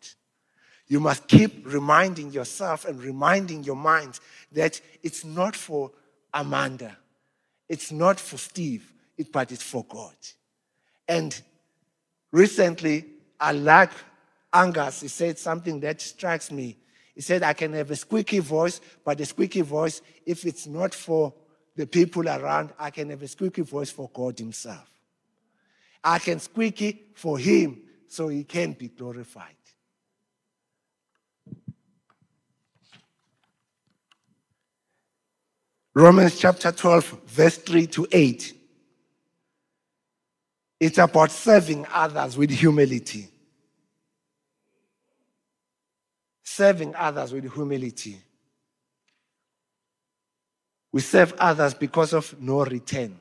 You 0.88 1.02
must 1.02 1.28
keep 1.28 1.66
reminding 1.66 2.32
yourself 2.32 2.86
and 2.86 3.04
reminding 3.04 3.66
your 3.66 3.76
mind 3.76 4.18
that 4.54 4.80
it's 5.04 5.26
not 5.26 5.58
for 5.58 5.92
Amanda, 6.34 6.96
it's 7.68 7.92
not 7.92 8.18
for 8.18 8.38
Steve, 8.38 8.94
but 9.30 9.52
it's 9.52 9.62
for 9.62 9.84
God. 9.90 10.16
And 11.06 11.38
recently, 12.32 13.08
I 13.38 13.52
like 13.52 13.92
Angus. 14.54 15.02
He 15.02 15.10
said 15.10 15.38
something 15.38 15.82
that 15.82 16.00
strikes 16.00 16.50
me. 16.50 16.78
He 17.14 17.20
said, 17.20 17.44
I 17.44 17.52
can 17.52 17.74
have 17.74 17.92
a 17.92 17.98
squeaky 17.98 18.40
voice, 18.40 18.80
but 19.04 19.18
the 19.18 19.26
squeaky 19.26 19.62
voice, 19.62 20.02
if 20.26 20.46
it's 20.46 20.66
not 20.66 20.94
for 20.94 21.34
the 21.76 21.86
people 21.86 22.30
around, 22.30 22.72
I 22.80 22.90
can 22.90 23.10
have 23.10 23.22
a 23.22 23.28
squeaky 23.28 23.64
voice 23.64 23.92
for 23.92 24.10
God 24.14 24.40
Himself. 24.40 24.90
I 26.04 26.20
can 26.20 26.40
squeaky 26.40 27.08
for 27.16 27.38
Him 27.38 27.82
so 28.08 28.28
He 28.28 28.44
can 28.44 28.74
be 28.74 28.88
glorified. 28.88 29.56
Romans 35.94 36.40
chapter 36.40 36.72
12, 36.72 37.24
verse 37.26 37.58
3 37.58 37.88
to 37.88 38.08
8. 38.12 38.54
It's 40.80 40.98
about 40.98 41.32
serving 41.32 41.86
others 41.92 42.38
with 42.38 42.52
humility. 42.52 43.28
Serving 46.44 46.96
others 46.96 47.34
with 47.34 47.54
humility. 47.54 48.18
We 50.92 51.02
serve 51.02 51.34
others 51.38 51.74
because 51.74 52.14
of 52.14 52.40
no 52.42 52.64
return. 52.64 53.20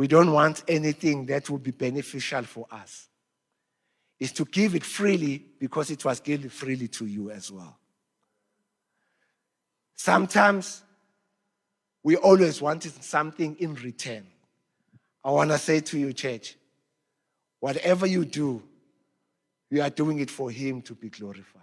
We 0.00 0.08
don't 0.08 0.32
want 0.32 0.64
anything 0.66 1.26
that 1.26 1.50
would 1.50 1.62
be 1.62 1.72
beneficial 1.72 2.42
for 2.44 2.66
us. 2.70 3.06
Is 4.18 4.32
to 4.32 4.46
give 4.46 4.74
it 4.74 4.82
freely 4.82 5.44
because 5.58 5.90
it 5.90 6.02
was 6.06 6.20
given 6.20 6.48
freely 6.48 6.88
to 6.88 7.04
you 7.04 7.30
as 7.30 7.52
well. 7.52 7.76
Sometimes 9.94 10.82
we 12.02 12.16
always 12.16 12.62
wanted 12.62 12.92
something 13.04 13.56
in 13.60 13.74
return. 13.74 14.26
I 15.22 15.32
want 15.32 15.50
to 15.50 15.58
say 15.58 15.80
to 15.80 15.98
you, 15.98 16.14
church, 16.14 16.56
whatever 17.58 18.06
you 18.06 18.24
do, 18.24 18.62
you 19.68 19.82
are 19.82 19.90
doing 19.90 20.18
it 20.20 20.30
for 20.30 20.50
Him 20.50 20.80
to 20.80 20.94
be 20.94 21.10
glorified. 21.10 21.60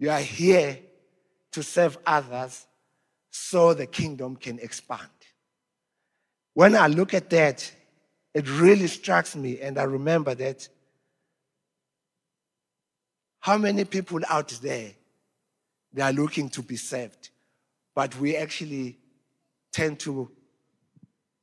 You 0.00 0.10
are 0.10 0.18
here 0.18 0.80
to 1.52 1.62
serve 1.62 1.96
others 2.04 2.66
so 3.30 3.72
the 3.72 3.86
kingdom 3.86 4.34
can 4.34 4.58
expand. 4.58 5.15
When 6.56 6.74
I 6.74 6.86
look 6.86 7.12
at 7.12 7.28
that, 7.28 7.70
it 8.32 8.48
really 8.48 8.86
strikes 8.86 9.36
me, 9.36 9.60
and 9.60 9.78
I 9.78 9.82
remember 9.82 10.34
that 10.36 10.66
how 13.40 13.58
many 13.58 13.84
people 13.84 14.20
out 14.26 14.48
there 14.62 14.92
they 15.92 16.00
are 16.00 16.14
looking 16.14 16.48
to 16.48 16.62
be 16.62 16.76
saved, 16.76 17.28
but 17.94 18.18
we 18.18 18.36
actually 18.36 18.96
tend 19.70 20.00
to 20.00 20.30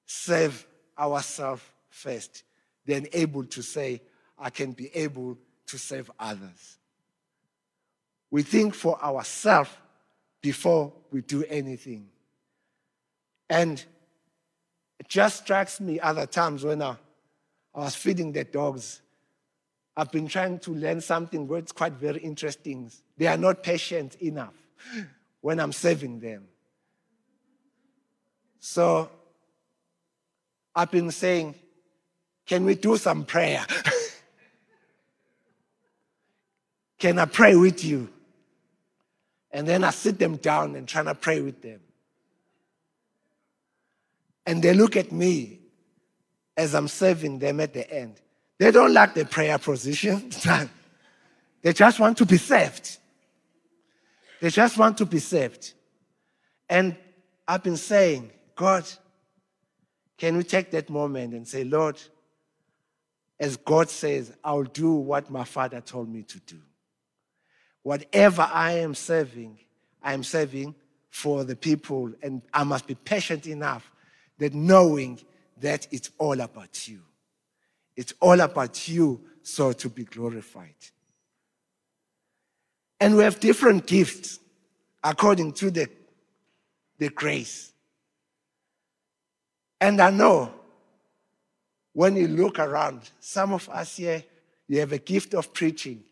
serve 0.08 0.66
ourselves 0.98 1.62
first, 1.92 2.42
then 2.84 3.06
able 3.14 3.44
to 3.44 3.62
say, 3.62 4.02
I 4.40 4.50
can 4.50 4.72
be 4.72 4.90
able 4.96 5.38
to 5.68 5.78
serve 5.78 6.10
others. 6.20 6.80
We 8.32 8.42
think 8.42 8.74
for 8.74 9.00
ourselves 9.00 9.70
before 10.42 10.92
we 11.12 11.22
do 11.22 11.44
anything. 11.48 12.10
And 13.48 13.86
it 15.00 15.08
just 15.08 15.44
strikes 15.44 15.80
me 15.80 16.00
other 16.00 16.26
times 16.26 16.64
when 16.64 16.82
I, 16.82 16.96
I 17.74 17.80
was 17.80 17.96
feeding 17.96 18.32
the 18.32 18.44
dogs. 18.44 19.02
I've 19.96 20.12
been 20.12 20.28
trying 20.28 20.60
to 20.60 20.72
learn 20.72 21.02
something 21.02 21.48
where 21.48 21.60
it's 21.60 21.72
quite 21.72 21.94
very 21.94 22.20
interesting. 22.20 22.92
They 23.18 23.28
are 23.28 23.38
not 23.38 23.64
patient 23.64 24.16
enough 24.16 24.56
when 25.42 25.60
I'm 25.60 25.72
serving 25.72 26.20
them. 26.20 26.48
So 28.60 29.10
I've 30.76 30.90
been 30.90 31.12
saying, 31.12 31.56
can 32.46 32.66
we 32.66 32.76
do 32.76 32.98
some 32.98 33.26
prayer? 33.26 33.66
can 36.98 37.20
I 37.20 37.26
pray 37.26 37.56
with 37.56 37.84
you? 37.84 38.10
And 39.52 39.68
then 39.68 39.84
I 39.84 39.92
sit 39.92 40.18
them 40.18 40.38
down 40.38 40.76
and 40.76 40.88
try 40.88 41.04
to 41.04 41.14
pray 41.14 41.42
with 41.42 41.62
them. 41.62 41.80
And 44.46 44.62
they 44.62 44.74
look 44.74 44.98
at 44.98 45.12
me 45.12 45.60
as 46.56 46.76
I'm 46.76 46.88
serving 46.88 47.40
them 47.40 47.60
at 47.60 47.74
the 47.74 47.90
end. 47.92 48.22
They 48.60 48.72
don't 48.72 48.94
like 48.94 49.14
the 49.14 49.26
prayer 49.26 49.58
position. 49.58 50.32
they 51.62 51.74
just 51.74 52.00
want 52.00 52.18
to 52.18 52.26
be 52.26 52.38
saved. 52.38 52.98
They 54.42 54.50
just 54.50 54.78
want 54.78 54.98
to 54.98 55.06
be 55.06 55.20
saved. 55.20 55.74
And 56.70 56.96
I've 57.48 57.64
been 57.64 57.78
saying, 57.78 58.32
God, 58.56 58.86
can 60.18 60.38
we 60.38 60.44
take 60.44 60.72
that 60.72 60.90
moment 60.90 61.34
and 61.34 61.48
say, 61.48 61.64
Lord, 61.64 62.00
as 63.40 63.58
God 63.58 63.90
says, 63.90 64.34
I'll 64.44 64.64
do 64.64 64.94
what 64.94 65.30
my 65.30 65.44
Father 65.44 65.82
told 65.82 66.10
me 66.10 66.24
to 66.24 66.40
do. 66.40 66.60
Whatever 67.82 68.50
I 68.50 68.74
am 68.74 68.96
serving, 68.96 69.58
I 70.02 70.14
am 70.14 70.24
serving 70.24 70.76
for 71.10 71.44
the 71.44 71.56
people, 71.56 72.12
and 72.22 72.42
I 72.54 72.64
must 72.64 72.88
be 72.88 72.96
patient 72.96 73.46
enough 73.48 73.92
that 74.38 74.54
knowing 74.54 75.20
that 75.62 75.88
it's 75.92 76.12
all 76.18 76.40
about 76.42 76.88
you. 76.88 77.02
It's 77.96 78.14
all 78.20 78.40
about 78.42 78.88
you, 78.88 79.22
so 79.44 79.72
to 79.74 79.90
be 79.90 80.04
glorified. 80.04 80.76
And 83.00 83.16
we 83.18 83.24
have 83.24 83.40
different 83.40 83.86
gifts 83.86 84.40
according 85.04 85.54
to 85.54 85.70
the, 85.70 85.90
the 86.98 87.10
grace. 87.10 87.72
And 89.80 90.02
I 90.02 90.10
know 90.10 90.54
when 91.92 92.16
you 92.16 92.28
look 92.28 92.60
around, 92.60 93.10
some 93.20 93.54
of 93.54 93.70
us 93.70 93.98
here, 93.98 94.24
you 94.68 94.80
have 94.80 94.94
a 94.94 94.98
gift 94.98 95.34
of 95.34 95.54
preaching, 95.54 96.04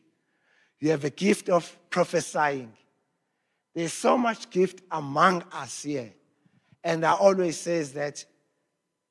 you 0.80 0.92
have 0.92 1.06
a 1.06 1.10
gift 1.10 1.50
of 1.50 1.76
prophesying. 1.90 2.74
There's 3.74 3.94
so 3.94 4.18
much 4.18 4.50
gift 4.50 4.82
among 4.92 5.44
us 5.54 5.84
here. 5.84 6.12
And 6.84 7.06
I 7.06 7.14
always 7.14 7.60
says 7.60 7.94
that 7.94 8.24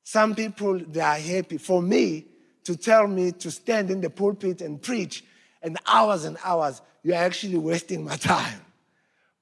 some 0.03 0.35
people 0.35 0.79
they 0.79 0.99
are 0.99 1.15
happy 1.15 1.57
for 1.57 1.81
me 1.81 2.25
to 2.63 2.75
tell 2.75 3.07
me 3.07 3.31
to 3.31 3.51
stand 3.51 3.89
in 3.89 4.01
the 4.01 4.09
pulpit 4.09 4.61
and 4.61 4.81
preach 4.81 5.23
and 5.61 5.77
hours 5.87 6.25
and 6.25 6.37
hours, 6.43 6.81
you're 7.03 7.15
actually 7.15 7.57
wasting 7.57 8.03
my 8.03 8.15
time. 8.17 8.61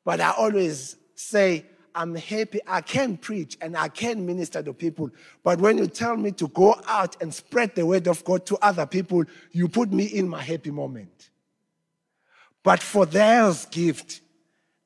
But 0.05 0.21
I 0.21 0.31
always 0.31 0.95
say, 1.15 1.65
I'm 1.95 2.15
happy 2.15 2.59
I 2.67 2.81
can 2.81 3.17
preach 3.17 3.57
and 3.61 3.75
I 3.75 3.89
can 3.89 4.25
minister 4.25 4.61
to 4.63 4.73
people. 4.73 5.09
But 5.43 5.59
when 5.59 5.77
you 5.77 5.87
tell 5.87 6.15
me 6.15 6.31
to 6.33 6.47
go 6.49 6.79
out 6.87 7.21
and 7.21 7.33
spread 7.33 7.75
the 7.75 7.85
word 7.85 8.07
of 8.07 8.23
God 8.23 8.45
to 8.45 8.57
other 8.61 8.85
people, 8.85 9.23
you 9.51 9.67
put 9.67 9.91
me 9.91 10.05
in 10.05 10.29
my 10.29 10.41
happy 10.41 10.71
moment. 10.71 11.29
But 12.63 12.81
for 12.81 13.05
their 13.05 13.51
gift, 13.71 14.21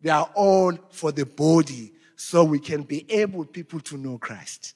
they 0.02 0.10
are 0.10 0.30
all 0.34 0.74
for 0.92 1.12
the 1.12 1.26
body 1.26 1.94
so 2.24 2.44
we 2.44 2.58
can 2.58 2.84
be 2.84 3.06
able 3.12 3.44
people 3.44 3.82
to 3.82 3.98
know 3.98 4.18
Christ. 4.18 4.76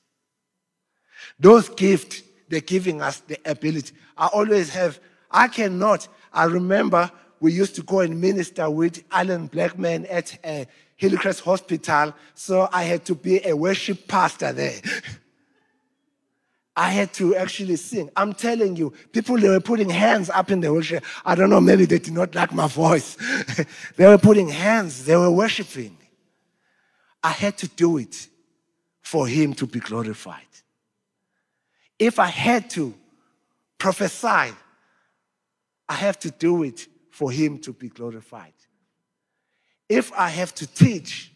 Those 1.39 1.69
gifts, 1.69 2.21
they're 2.49 2.59
giving 2.59 3.01
us 3.01 3.21
the 3.21 3.39
ability. 3.45 3.93
I 4.17 4.27
always 4.27 4.69
have, 4.71 4.99
I 5.31 5.47
cannot. 5.47 6.07
I 6.33 6.43
remember 6.43 7.09
we 7.39 7.53
used 7.53 7.75
to 7.75 7.83
go 7.83 8.01
and 8.01 8.19
minister 8.19 8.69
with 8.69 9.01
Alan 9.11 9.47
Blackman 9.47 10.05
at 10.07 10.37
uh, 10.43 10.65
Hillcrest 10.97 11.41
Hospital, 11.41 12.13
so 12.33 12.67
I 12.71 12.83
had 12.83 13.05
to 13.05 13.15
be 13.15 13.39
a 13.47 13.55
worship 13.55 14.07
pastor 14.07 14.51
there. 14.51 14.81
I 16.75 16.89
had 16.89 17.13
to 17.13 17.35
actually 17.35 17.77
sing. 17.77 18.11
I'm 18.15 18.33
telling 18.33 18.75
you, 18.75 18.93
people 19.11 19.37
they 19.37 19.49
were 19.49 19.61
putting 19.61 19.89
hands 19.89 20.29
up 20.29 20.51
in 20.51 20.59
the 20.59 20.71
worship. 20.71 21.03
I 21.25 21.33
don't 21.33 21.49
know, 21.49 21.61
maybe 21.61 21.85
they 21.85 21.97
did 21.97 22.13
not 22.13 22.35
like 22.35 22.53
my 22.53 22.67
voice. 22.67 23.17
they 23.95 24.05
were 24.05 24.17
putting 24.17 24.49
hands, 24.49 25.05
they 25.05 25.15
were 25.15 25.31
worshiping. 25.31 25.97
I 27.23 27.29
had 27.29 27.57
to 27.59 27.67
do 27.67 27.97
it 27.97 28.27
for 29.01 29.27
him 29.27 29.53
to 29.55 29.65
be 29.65 29.79
glorified. 29.79 30.41
If 31.97 32.19
I 32.19 32.27
had 32.27 32.69
to 32.71 32.93
prophesy, 33.77 34.53
I 35.89 35.93
have 35.93 36.19
to 36.19 36.31
do 36.31 36.63
it 36.63 36.87
for 37.11 37.31
him 37.31 37.59
to 37.59 37.73
be 37.73 37.89
glorified. 37.89 38.53
If 39.89 40.11
I 40.13 40.29
have 40.29 40.53
to 40.55 40.67
teach, 40.67 41.31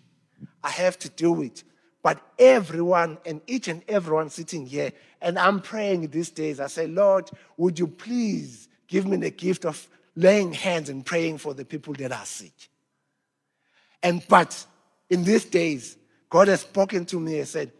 I 0.63 0.70
have 0.70 1.00
to 1.00 1.10
do 1.10 1.41
it. 1.41 1.63
But 2.04 2.22
everyone 2.38 3.20
and 3.26 3.41
each 3.48 3.67
and 3.67 3.84
everyone 3.88 4.30
sitting 4.30 4.65
here, 4.65 4.91
and 5.22 5.38
I'm 5.38 5.62
praying 5.62 6.08
these 6.08 6.30
days, 6.30 6.60
I 6.60 6.67
say, 6.67 6.88
Lord, 6.88 7.30
would 7.58 7.78
you 7.78 7.88
please 7.88 8.67
give 8.88 9.06
me 9.08 9.17
the 9.17 9.30
gift 9.30 9.65
of 9.65 9.88
laying 10.15 10.52
hands 10.52 10.89
and 10.89 11.06
praying 11.06 11.38
for 11.38 11.54
the 11.54 11.63
people 11.63 11.94
that 11.96 12.12
are 12.12 12.26
sick? 12.26 12.70
And 14.04 14.24
but 14.28 14.65
in 15.12 15.26
these 15.26 15.43
days, 15.43 15.97
God 16.30 16.47
has 16.47 16.62
spoken 16.62 17.06
to 17.08 17.19
me 17.19 17.39
and 17.39 17.47
said, 17.47 17.71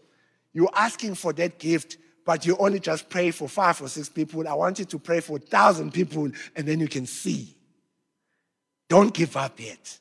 You're 0.54 0.70
asking 0.76 1.16
for 1.16 1.32
that 1.34 1.58
gift, 1.58 1.98
but 2.26 2.46
you 2.46 2.58
only 2.58 2.80
just 2.80 3.10
pray 3.10 3.32
for 3.32 3.48
five 3.48 3.82
or 3.82 3.88
six 3.88 4.10
people. 4.10 4.48
I 4.48 4.54
want 4.54 4.78
you 4.80 4.86
to 4.86 5.00
pray 5.00 5.22
for 5.22 5.38
a 5.38 5.40
thousand 5.40 5.94
people, 5.94 6.30
and 6.56 6.68
then 6.68 6.82
you 6.82 6.90
can 6.90 7.08
see. 7.08 7.56
Don't 8.90 9.14
give 9.14 9.38
up 9.38 9.58
yet. 9.60 9.98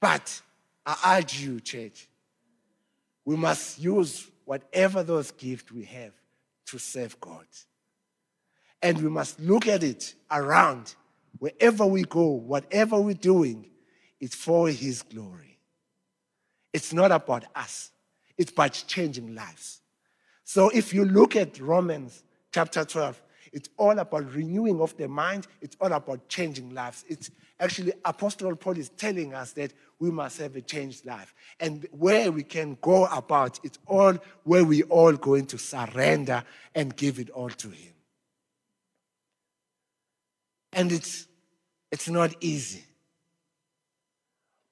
But 0.00 0.40
I 0.86 1.18
urge 1.18 1.40
you, 1.40 1.60
church, 1.60 2.08
we 3.26 3.36
must 3.36 3.78
use 3.78 4.26
whatever 4.46 5.02
those 5.02 5.30
gifts 5.32 5.70
we 5.70 5.84
have 5.84 6.14
to 6.66 6.78
serve 6.78 7.20
God. 7.20 7.44
And 8.80 8.96
we 9.02 9.10
must 9.10 9.38
look 9.40 9.66
at 9.66 9.82
it 9.82 10.14
around 10.30 10.94
wherever 11.38 11.84
we 11.84 12.04
go, 12.04 12.28
whatever 12.28 12.98
we're 12.98 13.12
doing, 13.12 13.66
it's 14.18 14.34
for 14.34 14.70
His 14.70 15.02
glory. 15.02 15.57
It's 16.78 16.92
not 16.92 17.10
about 17.10 17.44
us, 17.56 17.90
it's 18.36 18.52
about 18.52 18.84
changing 18.86 19.34
lives. 19.34 19.80
So 20.44 20.68
if 20.68 20.94
you 20.94 21.04
look 21.04 21.34
at 21.34 21.58
Romans 21.58 22.22
chapter 22.54 22.84
12, 22.84 23.20
it's 23.52 23.68
all 23.76 23.98
about 23.98 24.32
renewing 24.32 24.80
of 24.80 24.96
the 24.96 25.08
mind. 25.08 25.48
It's 25.60 25.76
all 25.80 25.92
about 25.92 26.28
changing 26.28 26.72
lives. 26.72 27.04
It's 27.08 27.32
actually 27.58 27.94
Apostle 28.04 28.54
Paul 28.54 28.78
is 28.78 28.90
telling 28.90 29.34
us 29.34 29.54
that 29.54 29.72
we 29.98 30.12
must 30.12 30.38
have 30.38 30.54
a 30.54 30.60
changed 30.60 31.04
life. 31.04 31.34
And 31.58 31.84
where 31.90 32.30
we 32.30 32.44
can 32.44 32.78
go 32.80 33.06
about, 33.06 33.58
it's 33.64 33.80
all 33.88 34.16
where 34.44 34.64
we 34.64 34.84
all 34.84 35.14
going 35.14 35.46
to 35.46 35.58
surrender 35.58 36.44
and 36.76 36.94
give 36.94 37.18
it 37.18 37.28
all 37.30 37.50
to 37.50 37.70
him. 37.70 37.92
And 40.72 40.92
it's 40.92 41.26
it's 41.90 42.08
not 42.08 42.36
easy. 42.38 42.84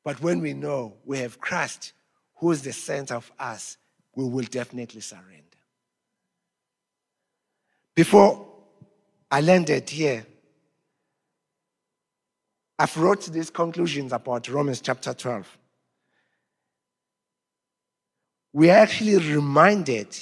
But 0.04 0.22
when 0.22 0.38
we 0.38 0.54
know 0.54 0.94
we 1.04 1.18
have 1.18 1.40
Christ, 1.40 1.94
who 2.36 2.50
is 2.50 2.62
the 2.62 2.72
center 2.72 3.14
of 3.14 3.30
us, 3.38 3.76
we 4.14 4.24
will 4.24 4.44
definitely 4.44 5.00
surrender. 5.00 5.42
Before 7.94 8.46
I 9.30 9.40
landed 9.40 9.88
here, 9.88 10.26
I've 12.78 12.96
wrote 12.96 13.24
these 13.26 13.48
conclusions 13.48 14.12
about 14.12 14.48
Romans 14.48 14.80
chapter 14.80 15.14
12. 15.14 15.58
We 18.52 18.70
are 18.70 18.78
actually 18.78 19.16
reminded, 19.16 20.16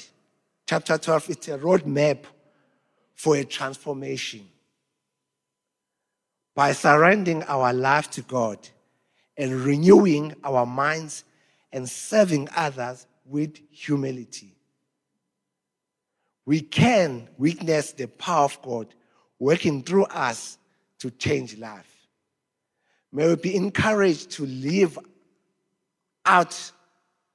chapter 0.65 0.97
12, 0.97 1.29
it's 1.29 1.47
a 1.49 1.57
roadmap 1.57 2.19
for 3.13 3.35
a 3.35 3.43
transformation. 3.43 4.47
By 6.53 6.71
surrendering 6.71 7.43
our 7.43 7.73
life 7.73 8.09
to 8.11 8.21
God 8.21 8.59
and 9.37 9.53
renewing 9.53 10.33
our 10.43 10.65
minds 10.65 11.25
and 11.75 11.87
serving 11.87 12.49
others 12.55 13.05
with 13.27 13.59
humility 13.69 14.55
we 16.45 16.61
can 16.61 17.27
witness 17.37 17.91
the 17.91 18.07
power 18.07 18.45
of 18.45 18.61
God 18.61 18.93
working 19.39 19.83
through 19.83 20.05
us 20.05 20.57
to 20.99 21.11
change 21.11 21.57
life. 21.57 22.07
May 23.11 23.27
we 23.27 23.35
be 23.35 23.55
encouraged 23.55 24.31
to 24.31 24.45
live 24.45 24.97
out 26.25 26.71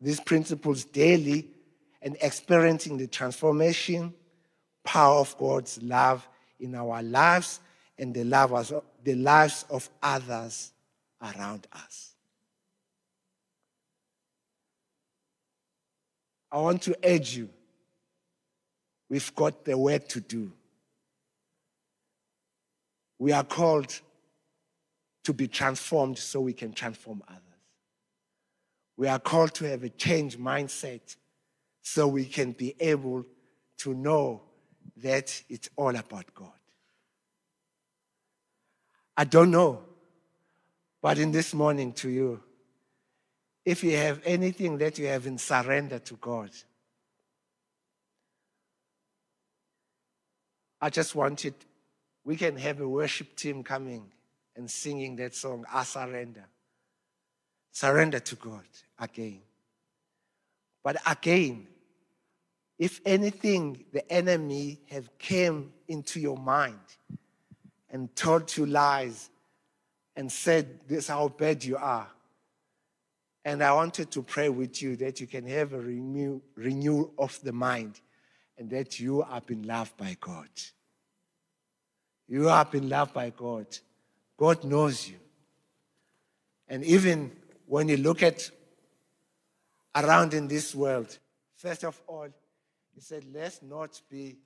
these 0.00 0.20
principles 0.20 0.85
daily 0.85 1.48
and 2.03 2.16
experiencing 2.20 2.96
the 2.96 3.07
transformation, 3.07 4.14
power 4.85 5.20
of 5.20 5.37
God's 5.37 5.83
love 5.83 6.26
in 6.59 6.74
our 6.74 7.03
lives 7.03 7.61
and 7.98 8.14
the, 8.14 8.24
lives 8.24 9.64
of, 9.70 9.90
others 10.03 10.72
around 11.20 11.66
us. 11.72 12.10
I 16.53 16.59
want 16.59 16.83
to 16.83 16.97
urge 17.05 17.37
you 17.37 17.49
We've 19.11 19.35
got 19.35 19.65
the 19.65 19.77
work 19.77 20.07
to 20.09 20.21
do. 20.21 20.53
We 23.19 23.33
are 23.33 23.45
called 23.45 24.01
to 25.25 25.35
be 25.35 25.49
transformed 25.49 26.17
so 26.17 26.41
we 26.41 26.53
can 26.53 26.73
transform 26.73 27.23
others. 27.29 27.43
We 28.97 29.09
are 29.09 29.19
called 29.19 29.53
to 29.55 29.65
have 29.69 29.83
a 29.83 29.89
change 29.89 30.39
mindset 30.39 31.17
so 31.83 32.07
we 32.07 32.25
can 32.25 32.53
be 32.53 32.77
able 32.79 33.27
to 33.79 33.95
know 33.95 34.43
that 34.99 35.43
it's 35.49 35.69
all 35.75 35.97
about 35.97 36.33
God. 36.33 36.53
I 39.17 39.25
don't 39.25 39.51
know, 39.51 39.83
but 41.03 41.19
in 41.19 41.33
this 41.33 41.53
morning 41.53 41.93
to 41.95 42.09
you, 42.09 42.43
if 43.64 43.85
you 43.85 43.96
have 43.96 44.20
anything 44.25 44.79
that 44.79 44.99
you 44.99 45.07
haven't 45.07 45.38
surrendered 45.38 46.05
to 46.07 46.14
God, 46.14 46.51
I 50.81 50.88
just 50.88 51.14
wanted, 51.14 51.55
we 52.25 52.37
can 52.37 52.57
have 52.57 52.81
a 52.81 52.88
worship 52.88 53.37
team 53.37 53.62
coming 53.62 54.11
and 54.57 54.70
singing 54.70 55.16
that 55.16 55.35
song, 55.35 55.64
I 55.73 55.85
surrender. 55.85 56.46
Surrender 57.73 58.18
to 58.18 58.37
God 58.37 58.64
again. 58.99 59.40
But 60.83 60.96
again, 61.07 61.66
if 62.79 63.01
anything, 63.05 63.85
the 63.92 64.11
enemy 64.11 64.81
have 64.90 65.18
came 65.18 65.73
into 65.87 66.18
your 66.18 66.38
mind 66.38 66.79
and 67.90 68.14
told 68.16 68.57
you 68.57 68.64
lies 68.64 69.29
and 70.16 70.33
said 70.33 70.81
this 70.88 71.09
how 71.09 71.29
bad 71.29 71.62
you 71.62 71.77
are. 71.77 72.09
And 73.44 73.62
I 73.62 73.72
wanted 73.72 74.11
to 74.12 74.22
pray 74.22 74.48
with 74.48 74.83
you 74.83 74.96
that 74.96 75.20
you 75.20 75.26
can 75.26 75.46
have 75.46 75.72
a 75.72 75.81
renew, 75.81 76.40
renewal 76.55 77.12
of 77.18 77.40
the 77.42 77.53
mind 77.53 78.00
and 78.59 78.68
that 78.70 79.00
you 79.00 79.22
are 79.22 79.40
being 79.40 79.62
loved 79.62 79.96
by 79.96 80.16
God. 80.20 80.48
You 82.29 82.50
are 82.50 82.64
being 82.64 82.88
loved 82.88 83.14
by 83.14 83.31
God. 83.31 83.66
God 84.37 84.62
knows 84.64 85.09
you. 85.09 85.16
And 86.68 86.85
even 86.85 87.33
when 87.66 87.88
you 87.88 87.96
look 87.96 88.22
at 88.22 88.50
around 89.94 90.35
in 90.35 90.46
this 90.46 90.74
world, 90.74 91.18
first 91.57 91.85
of 91.85 92.00
all, 92.07 92.29
he 92.94 93.00
said, 93.00 93.24
let's 93.33 93.62
not 93.62 94.00
be 94.11 94.37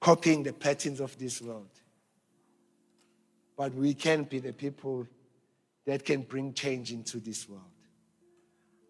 copying 0.00 0.42
the 0.42 0.52
patterns 0.52 1.00
of 1.00 1.16
this 1.18 1.42
world. 1.42 1.70
But 3.56 3.74
we 3.74 3.92
can 3.94 4.24
be 4.24 4.38
the 4.38 4.52
people 4.52 5.06
that 5.88 6.04
can 6.04 6.20
bring 6.20 6.52
change 6.52 6.92
into 6.92 7.18
this 7.18 7.48
world. 7.48 7.62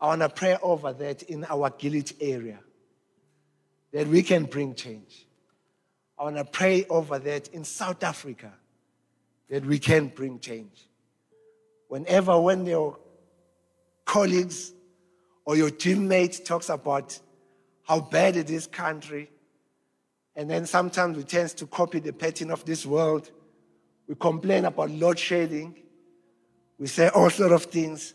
I 0.01 0.09
want 0.09 0.23
to 0.23 0.29
pray 0.29 0.59
over 0.61 0.93
that 0.95 1.23
in 1.23 1.45
our 1.45 1.71
Gilead 1.71 2.13
area 2.21 2.59
that 3.93 4.09
we 4.09 4.21
can 4.21 4.47
bring 4.47 4.75
change. 4.75 5.29
I 6.19 6.25
want 6.25 6.39
to 6.39 6.45
pray 6.45 6.87
over 6.91 7.21
that 7.21 7.47
in 7.55 7.63
South 7.63 8.03
Africa 8.03 8.53
that 9.49 9.65
we 9.65 9.79
can 9.79 10.09
bring 10.09 10.41
change. 10.41 10.89
Whenever 11.87 12.41
when 12.41 12.67
your 12.67 12.99
colleagues 14.05 14.73
or 15.45 15.55
your 15.57 15.71
teammates 15.71 16.41
talks 16.41 16.69
about 16.69 17.17
how 17.85 18.01
bad 18.01 18.37
it 18.37 18.51
is 18.51 18.67
country, 18.67 19.31
and 20.35 20.51
then 20.51 20.67
sometimes 20.67 21.17
we 21.17 21.23
tend 21.23 21.51
to 21.51 21.67
copy 21.69 22.01
the 22.01 22.13
pattern 22.13 22.51
of 22.51 22.65
this 22.65 22.85
world. 22.85 23.31
We 24.09 24.17
complain 24.17 24.65
about 24.65 24.91
load 24.91 25.21
shedding. 25.21 25.77
We 26.79 26.87
say 26.87 27.09
all 27.09 27.31
sort 27.31 27.53
of 27.53 27.65
things. 27.65 28.15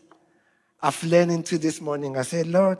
I've 0.80 1.02
learned 1.04 1.32
into 1.32 1.58
this 1.58 1.80
morning. 1.80 2.16
I 2.16 2.22
said, 2.22 2.46
Lord, 2.46 2.78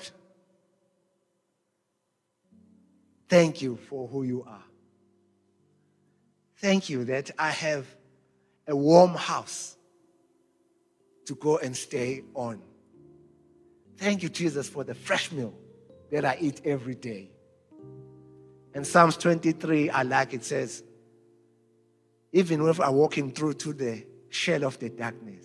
Thank 3.29 3.63
you 3.63 3.77
for 3.77 4.07
who 4.07 4.23
you 4.23 4.45
are. 4.45 4.63
Thank 6.59 6.89
you 6.89 7.05
that 7.07 7.31
I 7.39 7.51
have 7.51 7.87
a 8.67 8.77
warm 8.77 9.15
house 9.15 9.77
to 11.27 11.35
go 11.35 11.59
and 11.59 11.77
stay 11.77 12.23
on. 12.35 12.63
Thank 13.97 14.23
you, 14.23 14.29
Jesus, 14.29 14.69
for 14.69 14.85
the 14.85 14.95
fresh 14.95 15.33
meal 15.33 15.55
that 16.11 16.25
I 16.25 16.39
eat 16.41 16.61
every 16.65 16.95
day. 16.95 17.31
And 18.75 18.87
Psalms 18.87 19.17
23, 19.17 19.91
I 19.91 20.03
like 20.03 20.35
it 20.35 20.45
says, 20.45 20.83
even 22.33 22.67
if 22.69 22.81
I'm 22.81 22.95
walking 22.95 23.31
through 23.33 23.55
to 23.55 23.73
the 23.73 24.05
shell 24.29 24.65
of 24.65 24.79
the 24.79 24.91
darkness, 24.91 25.45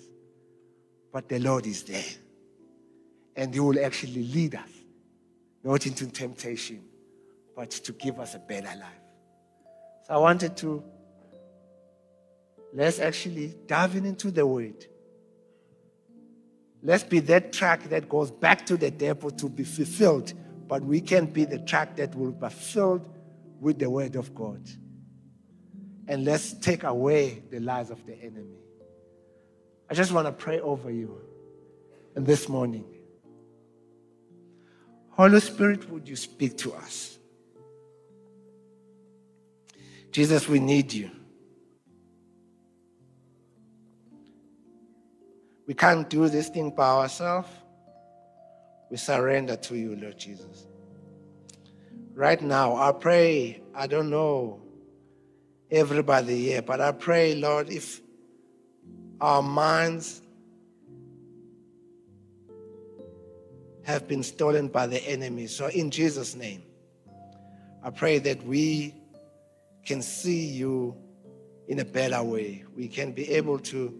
but 1.11 1.27
the 1.29 1.39
Lord 1.39 1.65
is 1.65 1.83
there. 1.83 2.03
And 3.35 3.53
He 3.53 3.59
will 3.59 3.83
actually 3.83 4.23
lead 4.23 4.55
us, 4.55 4.69
not 5.63 5.85
into 5.85 6.07
temptation, 6.07 6.83
but 7.55 7.71
to 7.71 7.91
give 7.93 8.19
us 8.19 8.35
a 8.35 8.39
better 8.39 8.67
life. 8.67 9.01
So 10.07 10.13
I 10.13 10.17
wanted 10.17 10.57
to 10.57 10.83
let's 12.73 12.99
actually 12.99 13.55
dive 13.67 13.95
into 13.95 14.31
the 14.31 14.45
word. 14.45 14.85
Let's 16.81 17.03
be 17.03 17.19
that 17.21 17.51
track 17.51 17.83
that 17.89 18.07
goes 18.07 18.31
back 18.31 18.65
to 18.67 18.77
the 18.77 18.89
depot 18.89 19.29
to 19.31 19.49
be 19.49 19.63
fulfilled, 19.63 20.33
but 20.67 20.83
we 20.83 21.01
can 21.01 21.25
be 21.25 21.45
the 21.45 21.59
track 21.59 21.97
that 21.97 22.15
will 22.15 22.31
be 22.31 22.49
filled 22.49 23.09
with 23.59 23.79
the 23.79 23.89
word 23.89 24.15
of 24.15 24.33
God. 24.33 24.61
And 26.07 26.25
let's 26.25 26.53
take 26.53 26.83
away 26.83 27.43
the 27.51 27.59
lies 27.59 27.89
of 27.89 28.05
the 28.05 28.15
enemy. 28.15 28.57
I 29.89 29.93
just 29.93 30.11
want 30.11 30.27
to 30.27 30.31
pray 30.31 30.59
over 30.59 30.91
you. 30.91 31.19
And 32.15 32.25
this 32.25 32.47
morning, 32.47 32.85
Holy 35.11 35.39
Spirit, 35.39 35.89
would 35.89 36.07
you 36.07 36.15
speak 36.15 36.57
to 36.59 36.73
us? 36.73 37.17
Jesus, 40.11 40.47
we 40.47 40.59
need 40.59 40.91
you. 40.93 41.11
We 45.67 45.73
can't 45.73 46.09
do 46.09 46.29
this 46.29 46.49
thing 46.49 46.71
by 46.71 46.87
ourselves. 46.87 47.49
We 48.89 48.97
surrender 48.97 49.55
to 49.55 49.75
you, 49.75 49.95
Lord 49.95 50.17
Jesus. 50.17 50.67
right 52.19 52.41
now, 52.41 52.75
I 52.75 52.91
pray, 52.91 53.61
I 53.73 53.87
don't 53.87 54.09
know 54.09 54.61
everybody 55.71 56.45
here, 56.45 56.61
but 56.61 56.81
I 56.81 56.91
pray, 56.91 57.35
Lord, 57.35 57.69
if 57.69 58.01
our 59.21 59.41
minds 59.41 60.21
have 63.83 64.07
been 64.07 64.23
stolen 64.23 64.67
by 64.67 64.87
the 64.87 65.01
enemy. 65.07 65.47
So, 65.47 65.67
in 65.67 65.89
Jesus' 65.89 66.35
name, 66.35 66.63
I 67.83 67.89
pray 67.89 68.19
that 68.19 68.43
we 68.45 68.93
can 69.85 70.01
see 70.01 70.45
you 70.45 70.95
in 71.67 71.79
a 71.79 71.85
better 71.85 72.21
way. 72.23 72.63
We 72.75 72.87
can 72.87 73.11
be 73.11 73.29
able 73.31 73.59
to 73.59 73.99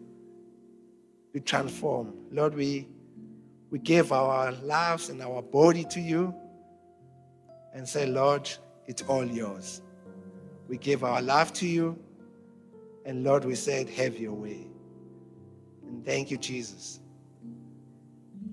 be 1.33 1.39
transformed. 1.39 2.13
Lord, 2.31 2.55
we, 2.55 2.87
we 3.69 3.79
give 3.79 4.11
our 4.11 4.51
lives 4.51 5.09
and 5.09 5.21
our 5.21 5.41
body 5.41 5.83
to 5.85 5.99
you 5.99 6.33
and 7.73 7.87
say, 7.87 8.05
Lord, 8.05 8.49
it's 8.87 9.03
all 9.03 9.25
yours. 9.25 9.81
We 10.67 10.77
give 10.77 11.03
our 11.03 11.21
life 11.21 11.53
to 11.53 11.67
you, 11.67 11.97
and 13.05 13.23
Lord, 13.23 13.45
we 13.45 13.55
said, 13.55 13.89
have 13.89 14.17
your 14.17 14.33
way. 14.33 14.68
And 15.89 16.05
thank 16.05 16.31
you, 16.31 16.37
Jesus. 16.37 16.99